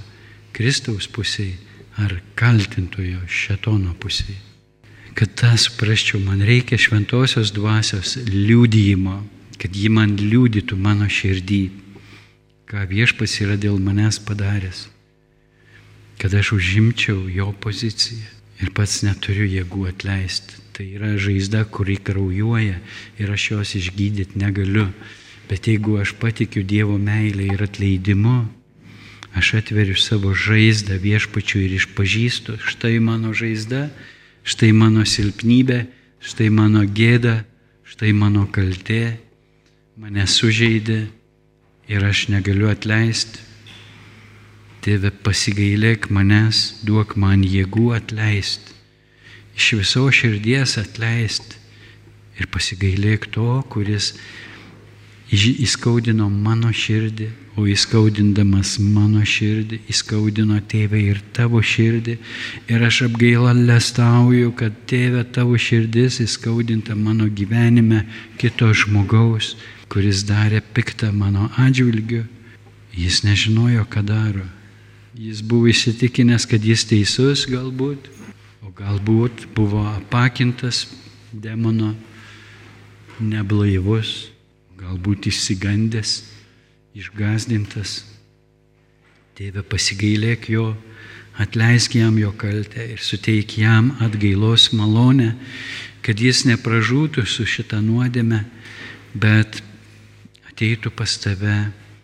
Kristaus 0.53 1.07
pusėje 1.09 1.57
ar 2.01 2.15
kaltintojo 2.37 3.21
šetono 3.29 3.93
pusėje. 4.01 4.39
Kad 5.13 5.35
tą 5.37 5.51
suprasčiau, 5.61 6.21
man 6.25 6.41
reikia 6.41 6.79
šventosios 6.81 7.51
dvasios 7.53 8.15
liūdėjimo, 8.29 9.19
kad 9.61 9.75
ji 9.77 9.91
man 9.93 10.15
liūdytų 10.17 10.77
mano 10.81 11.05
širdį, 11.05 11.61
ką 12.69 12.87
viešpas 12.89 13.37
yra 13.45 13.59
dėl 13.61 13.77
manęs 13.77 14.17
padaręs, 14.25 14.87
kad 16.17 16.33
aš 16.33 16.55
užimčiau 16.57 17.27
jo 17.29 17.51
poziciją 17.61 18.25
ir 18.63 18.73
pats 18.73 19.03
neturiu 19.05 19.45
jėgų 19.45 19.87
atleisti. 19.91 20.62
Tai 20.73 20.85
yra 20.89 21.13
žaizda, 21.21 21.67
kuri 21.69 21.99
kraujuoja 22.01 22.79
ir 23.21 23.31
aš 23.31 23.51
jos 23.51 23.75
išgydyti 23.77 24.39
negaliu. 24.41 24.87
Bet 25.45 25.67
jeigu 25.69 25.99
aš 26.01 26.15
patikiu 26.17 26.63
Dievo 26.65 26.97
meilę 26.97 27.45
ir 27.53 27.61
atleidimu, 27.61 28.47
aš 29.37 29.53
atveriu 29.61 29.93
savo 29.97 30.33
žaizdą 30.33 30.97
viešpačiu 30.97 31.61
ir 31.61 31.77
išpažįstu, 31.77 32.57
štai 32.57 32.97
mano 32.97 33.35
žaizda, 33.37 33.91
štai 34.41 34.71
mano 34.73 35.05
silpnybė, 35.05 35.85
štai 36.25 36.49
mano 36.49 36.81
gėda, 36.89 37.43
štai 37.85 38.13
mano 38.17 38.47
kaltė, 38.49 39.19
mane 39.97 40.25
sužeidė 40.25 41.03
ir 41.85 42.05
aš 42.09 42.27
negaliu 42.33 42.71
atleisti. 42.73 43.45
Tėve 44.83 45.13
pasigailėk 45.23 46.09
manęs, 46.11 46.81
duok 46.83 47.13
man 47.15 47.45
jėgų 47.45 47.93
atleisti, 47.95 48.72
iš 49.57 49.73
viso 49.79 50.07
širdies 50.11 50.77
atleisti 50.81 51.59
ir 52.39 52.49
pasigailėk 52.53 53.29
to, 53.33 53.61
kuris 53.69 54.13
įskaudino 55.33 56.27
mano 56.29 56.69
širdį, 56.73 57.29
o 57.57 57.65
įskaudindamas 57.69 58.77
mano 58.81 59.21
širdį, 59.25 59.79
įskaudino 59.89 60.59
tėvę 60.69 60.99
ir 61.01 61.21
tavo 61.33 61.61
širdį. 61.61 62.17
Ir 62.69 62.85
aš 62.85 63.03
apgailestauju, 63.07 64.53
kad 64.57 64.77
tėvė 64.89 65.23
tavo 65.33 65.57
širdis 65.57 66.19
įskaudinta 66.25 66.95
mano 66.97 67.29
gyvenime 67.29 68.03
kito 68.41 68.69
žmogaus, 68.73 69.55
kuris 69.89 70.25
darė 70.25 70.61
piktą 70.73 71.11
mano 71.13 71.49
atžvilgiu. 71.57 72.25
Jis 72.93 73.23
nežinojo, 73.25 73.87
ką 73.89 74.05
daro. 74.05 74.45
Jis 75.17 75.41
buvo 75.45 75.69
įsitikinęs, 75.69 76.45
kad 76.49 76.61
jis 76.65 76.85
teisus 76.89 77.45
galbūt, 77.49 78.09
galbūt 78.77 79.47
buvo 79.55 79.83
apakintas 79.89 80.87
demono, 81.31 81.93
neblaivus, 83.19 84.31
galbūt 84.79 85.29
išsigandęs, 85.29 86.15
išgazdintas. 86.97 88.01
Tėve 89.37 89.63
pasigailėk 89.65 90.49
jo, 90.53 90.73
atleisk 91.41 91.95
jam 91.97 92.17
jo 92.21 92.33
kaltę 92.37 92.85
ir 92.93 93.01
suteik 93.01 93.57
jam 93.57 93.93
atgailos 94.03 94.71
malonę, 94.77 95.31
kad 96.05 96.19
jis 96.19 96.43
nepražūtų 96.49 97.25
su 97.25 97.47
šitą 97.49 97.79
nuodėmę, 97.81 98.43
bet 99.13 99.63
ateitų 100.51 100.93
pas 100.93 101.17
tave, 101.21 101.57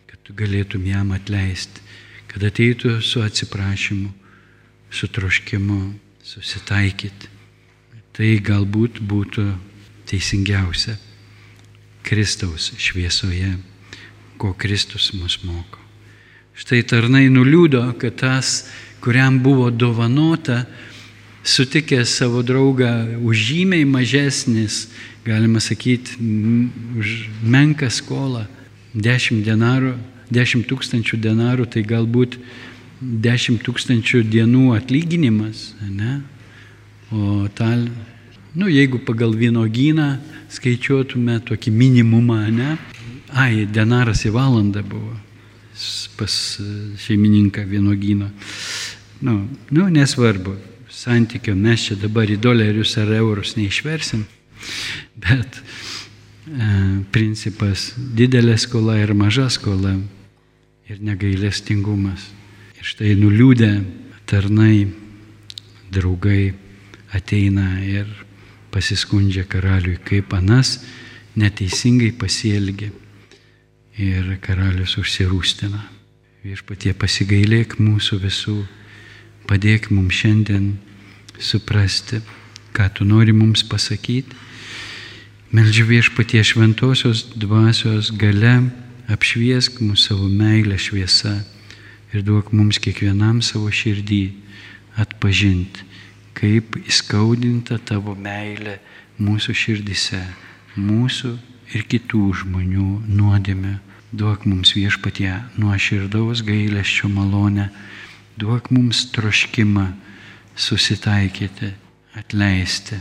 kad 0.10 0.26
tu 0.26 0.34
galėtum 0.38 0.88
jam 0.90 1.14
atleisti 1.14 1.90
kad 2.30 2.46
ateitų 2.46 3.00
su 3.02 3.24
atsiprašymu, 3.26 4.12
su 4.94 5.10
troškimu 5.10 5.80
susitaikyti. 6.30 7.30
Tai 8.14 8.30
galbūt 8.44 9.00
būtų 9.02 9.46
teisingiausia 10.10 10.98
Kristaus 12.06 12.72
šviesoje, 12.78 13.54
ko 14.40 14.54
Kristus 14.58 15.12
mus 15.16 15.40
moko. 15.44 15.80
Štai 16.60 16.82
tarnai 16.84 17.28
nuliūdo, 17.32 17.82
kad 18.00 18.20
tas, 18.20 18.68
kuriam 19.00 19.40
buvo 19.44 19.70
dovanota, 19.72 20.66
sutikęs 21.44 22.18
savo 22.20 22.44
draugą 22.44 22.92
už 23.24 23.46
žymiai 23.52 23.88
mažesnis, 23.88 24.90
galima 25.24 25.64
sakyti, 25.64 26.20
už 27.00 27.16
menką 27.44 27.88
skolą, 27.94 28.46
10 28.94 29.46
denarų 29.46 29.96
10 30.30 30.68
tūkstančių 30.70 31.18
denarų, 31.22 31.66
tai 31.74 31.84
galbūt 31.86 32.38
10 33.00 33.62
tūkstančių 33.64 34.24
dienų 34.28 34.74
atlyginimas, 34.76 35.74
ne? 35.88 36.20
O 37.16 37.48
tal, 37.56 37.88
nu, 38.54 38.68
jeigu 38.70 39.00
pagal 39.08 39.34
vynogyną 39.40 40.18
skaičiuotume 40.52 41.40
tokį 41.48 41.72
minimumą, 41.74 42.42
ne? 42.54 42.76
Ai, 43.30 43.66
denaras 43.70 44.26
į 44.28 44.34
valandą 44.36 44.84
buvo 44.84 45.16
pas 46.20 46.34
šeimininką 47.00 47.64
vynogyno. 47.70 48.28
Nu, 49.24 49.36
nu, 49.72 49.88
nesvarbu, 49.88 50.58
santykio 50.92 51.56
mes 51.56 51.86
čia 51.88 51.96
dabar 52.00 52.28
į 52.28 52.36
dolerius 52.42 52.98
ar 53.00 53.14
eurus 53.16 53.54
neišversim, 53.56 54.26
bet 55.16 55.60
e, 55.60 55.62
principas 57.16 57.94
didelė 57.96 58.58
skola 58.60 58.98
ir 59.00 59.16
maža 59.16 59.48
skola 59.54 59.96
ir 60.90 61.00
negailestingumas. 61.00 62.28
Ir 62.80 62.88
štai 62.88 63.10
nuliūdę 63.20 63.74
tarnai, 64.24 64.88
draugai 65.92 66.54
ateina 67.12 67.82
ir 67.84 68.08
pasiskundžia 68.72 69.44
karaliui, 69.52 69.98
kaip 70.00 70.32
anas 70.38 70.78
neteisingai 71.36 72.14
pasielgė. 72.16 72.94
Ir 74.00 74.32
karalius 74.40 74.96
užsirūstina. 75.02 75.82
Viešpatie 76.48 76.94
pasigailėk 76.96 77.76
mūsų 77.84 78.22
visų, 78.24 78.56
padėk 79.50 79.90
mums 79.92 80.16
šiandien 80.22 80.72
suprasti, 81.36 82.22
ką 82.72 82.88
tu 82.96 83.04
nori 83.04 83.36
mums 83.36 83.68
pasakyti. 83.68 84.40
Meldžiu 85.52 85.84
viešpatie 85.90 86.48
šventosios 86.48 87.28
dvasios 87.36 88.16
gale 88.16 88.70
apšviesk 89.12 89.84
mūsų 89.84 90.14
savo 90.14 90.32
meilę 90.32 90.80
šviesa 90.80 91.42
ir 92.14 92.24
duok 92.26 92.52
mums 92.56 92.80
kiekvienam 92.82 93.42
savo 93.46 93.70
širdį 93.74 94.24
atpažinti, 95.00 95.86
kaip 96.38 96.80
įskaudinta 96.82 97.80
tavo 97.86 98.16
meilė 98.18 98.80
mūsų 99.20 99.56
širdise, 99.56 100.22
mūsų 100.80 101.36
ir 101.76 101.86
kitų 101.92 102.24
žmonių 102.44 102.90
nuodėmę. 103.08 103.78
Duok 104.10 104.48
mums 104.50 104.74
viešpatie 104.74 105.36
nuoširdaus 105.62 106.42
gailesčio 106.42 107.12
malonę, 107.14 107.68
duok 108.42 108.72
mums 108.74 109.04
troškimą 109.14 109.86
susitaikyti, 110.58 111.70
atleisti 112.18 112.98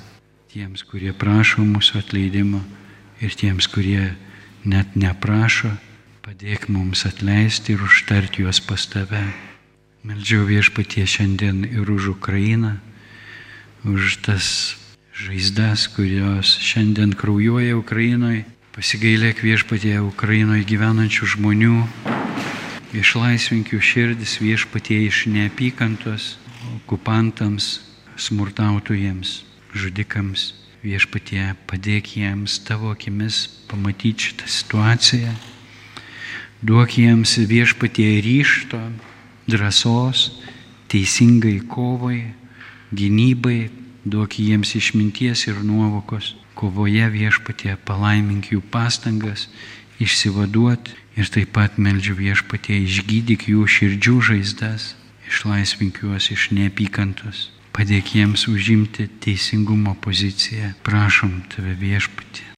tiems, 0.53 0.85
kurie 0.85 1.15
prašo 1.17 1.65
mūsų 1.65 2.03
atleidimo 2.03 2.61
ir 3.25 3.33
tiems, 3.41 3.71
kurie 3.73 4.13
net 4.69 4.97
neprašo, 5.01 5.73
padėk 6.29 6.67
mums 6.69 7.07
atleisti 7.09 7.73
ir 7.73 7.81
užtarti 7.81 8.43
juos 8.43 8.59
pas 8.61 8.83
tave. 8.93 9.23
Meldžiau 10.05 10.43
viešpatie 10.45 11.07
šiandien 11.09 11.63
ir 11.65 11.89
už 11.89 12.11
Ukrainą, 12.13 12.75
už 13.89 14.19
tas 14.27 14.77
žaizdas, 15.17 15.87
kurios 15.89 16.53
šiandien 16.61 17.17
kraujuoja 17.17 17.79
Ukrainoje. 17.81 18.45
Pasigailėk 18.77 19.41
viešpatie 19.41 19.97
Ukrainoje 20.05 20.69
gyvenančių 20.69 21.33
žmonių, 21.33 21.81
išlaisvink 22.93 23.73
jų 23.73 23.81
širdis 23.81 24.37
viešpatie 24.45 25.01
iš 25.09 25.25
neapykantos 25.33 26.35
okupantams, 26.77 27.81
smurtautojams, 28.21 29.47
žudikams. 29.73 30.53
Viešpatie 30.85 31.55
padėk 31.65 32.19
jiems 32.21 32.61
tavo 32.69 32.93
akimis 32.93 33.47
pamatyti 33.73 34.29
šitą 34.29 34.57
situaciją. 34.61 35.58
Duok 36.59 36.99
jiems 36.99 37.39
viešpatie 37.39 38.19
ryšto, 38.19 38.81
drąsos, 39.47 40.43
teisingai 40.91 41.61
kovai, 41.63 42.35
gynybai, 42.91 43.71
duok 44.03 44.41
jiems 44.43 44.75
išminties 44.75 45.47
ir 45.47 45.63
nuovokos. 45.63 46.35
Kovoje 46.59 47.07
viešpatie 47.15 47.77
palaimink 47.87 48.51
jų 48.51 48.59
pastangas, 48.75 49.47
išsivaduot 50.03 50.91
ir 51.15 51.31
taip 51.31 51.55
pat 51.55 51.79
meldžiu 51.79 52.17
viešpatie 52.19 52.81
išgydyk 52.83 53.47
jų 53.55 53.63
širdžių 53.63 54.17
žaizdas, 54.31 54.97
išlaisvink 55.31 56.03
juos 56.03 56.27
iš 56.35 56.51
neapykantos. 56.59 57.53
Padėk 57.71 58.17
jiems 58.19 58.49
užimti 58.51 59.07
teisingumo 59.23 59.95
poziciją. 60.03 60.75
Prašom 60.83 61.45
tave 61.55 61.79
viešpatį. 61.79 62.51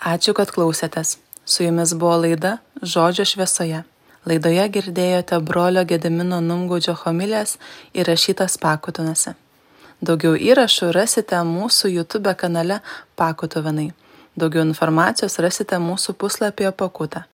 Ačiū, 0.00 0.32
kad 0.32 0.48
klausėtės. 0.48 1.18
Su 1.44 1.64
jumis 1.64 1.94
buvo 1.94 2.16
laida 2.16 2.58
Žodžio 2.82 3.24
šviesoje. 3.24 3.82
Laidoje 4.24 4.64
girdėjote 4.72 5.38
brolio 5.44 5.82
Gedimino 5.84 6.38
Numgaudžio 6.40 6.94
homilės 7.02 7.58
įrašytas 7.92 8.56
pakutuose. 8.62 9.34
Daugiau 10.00 10.32
įrašų 10.32 10.88
rasite 10.96 11.36
mūsų 11.44 11.92
YouTube 11.92 12.32
kanale 12.40 12.80
Pakutuvenai. 13.20 13.90
Daugiau 14.36 14.64
informacijos 14.64 15.36
rasite 15.44 15.76
mūsų 15.76 16.16
puslapyje 16.16 16.72
Pakuta. 16.72 17.26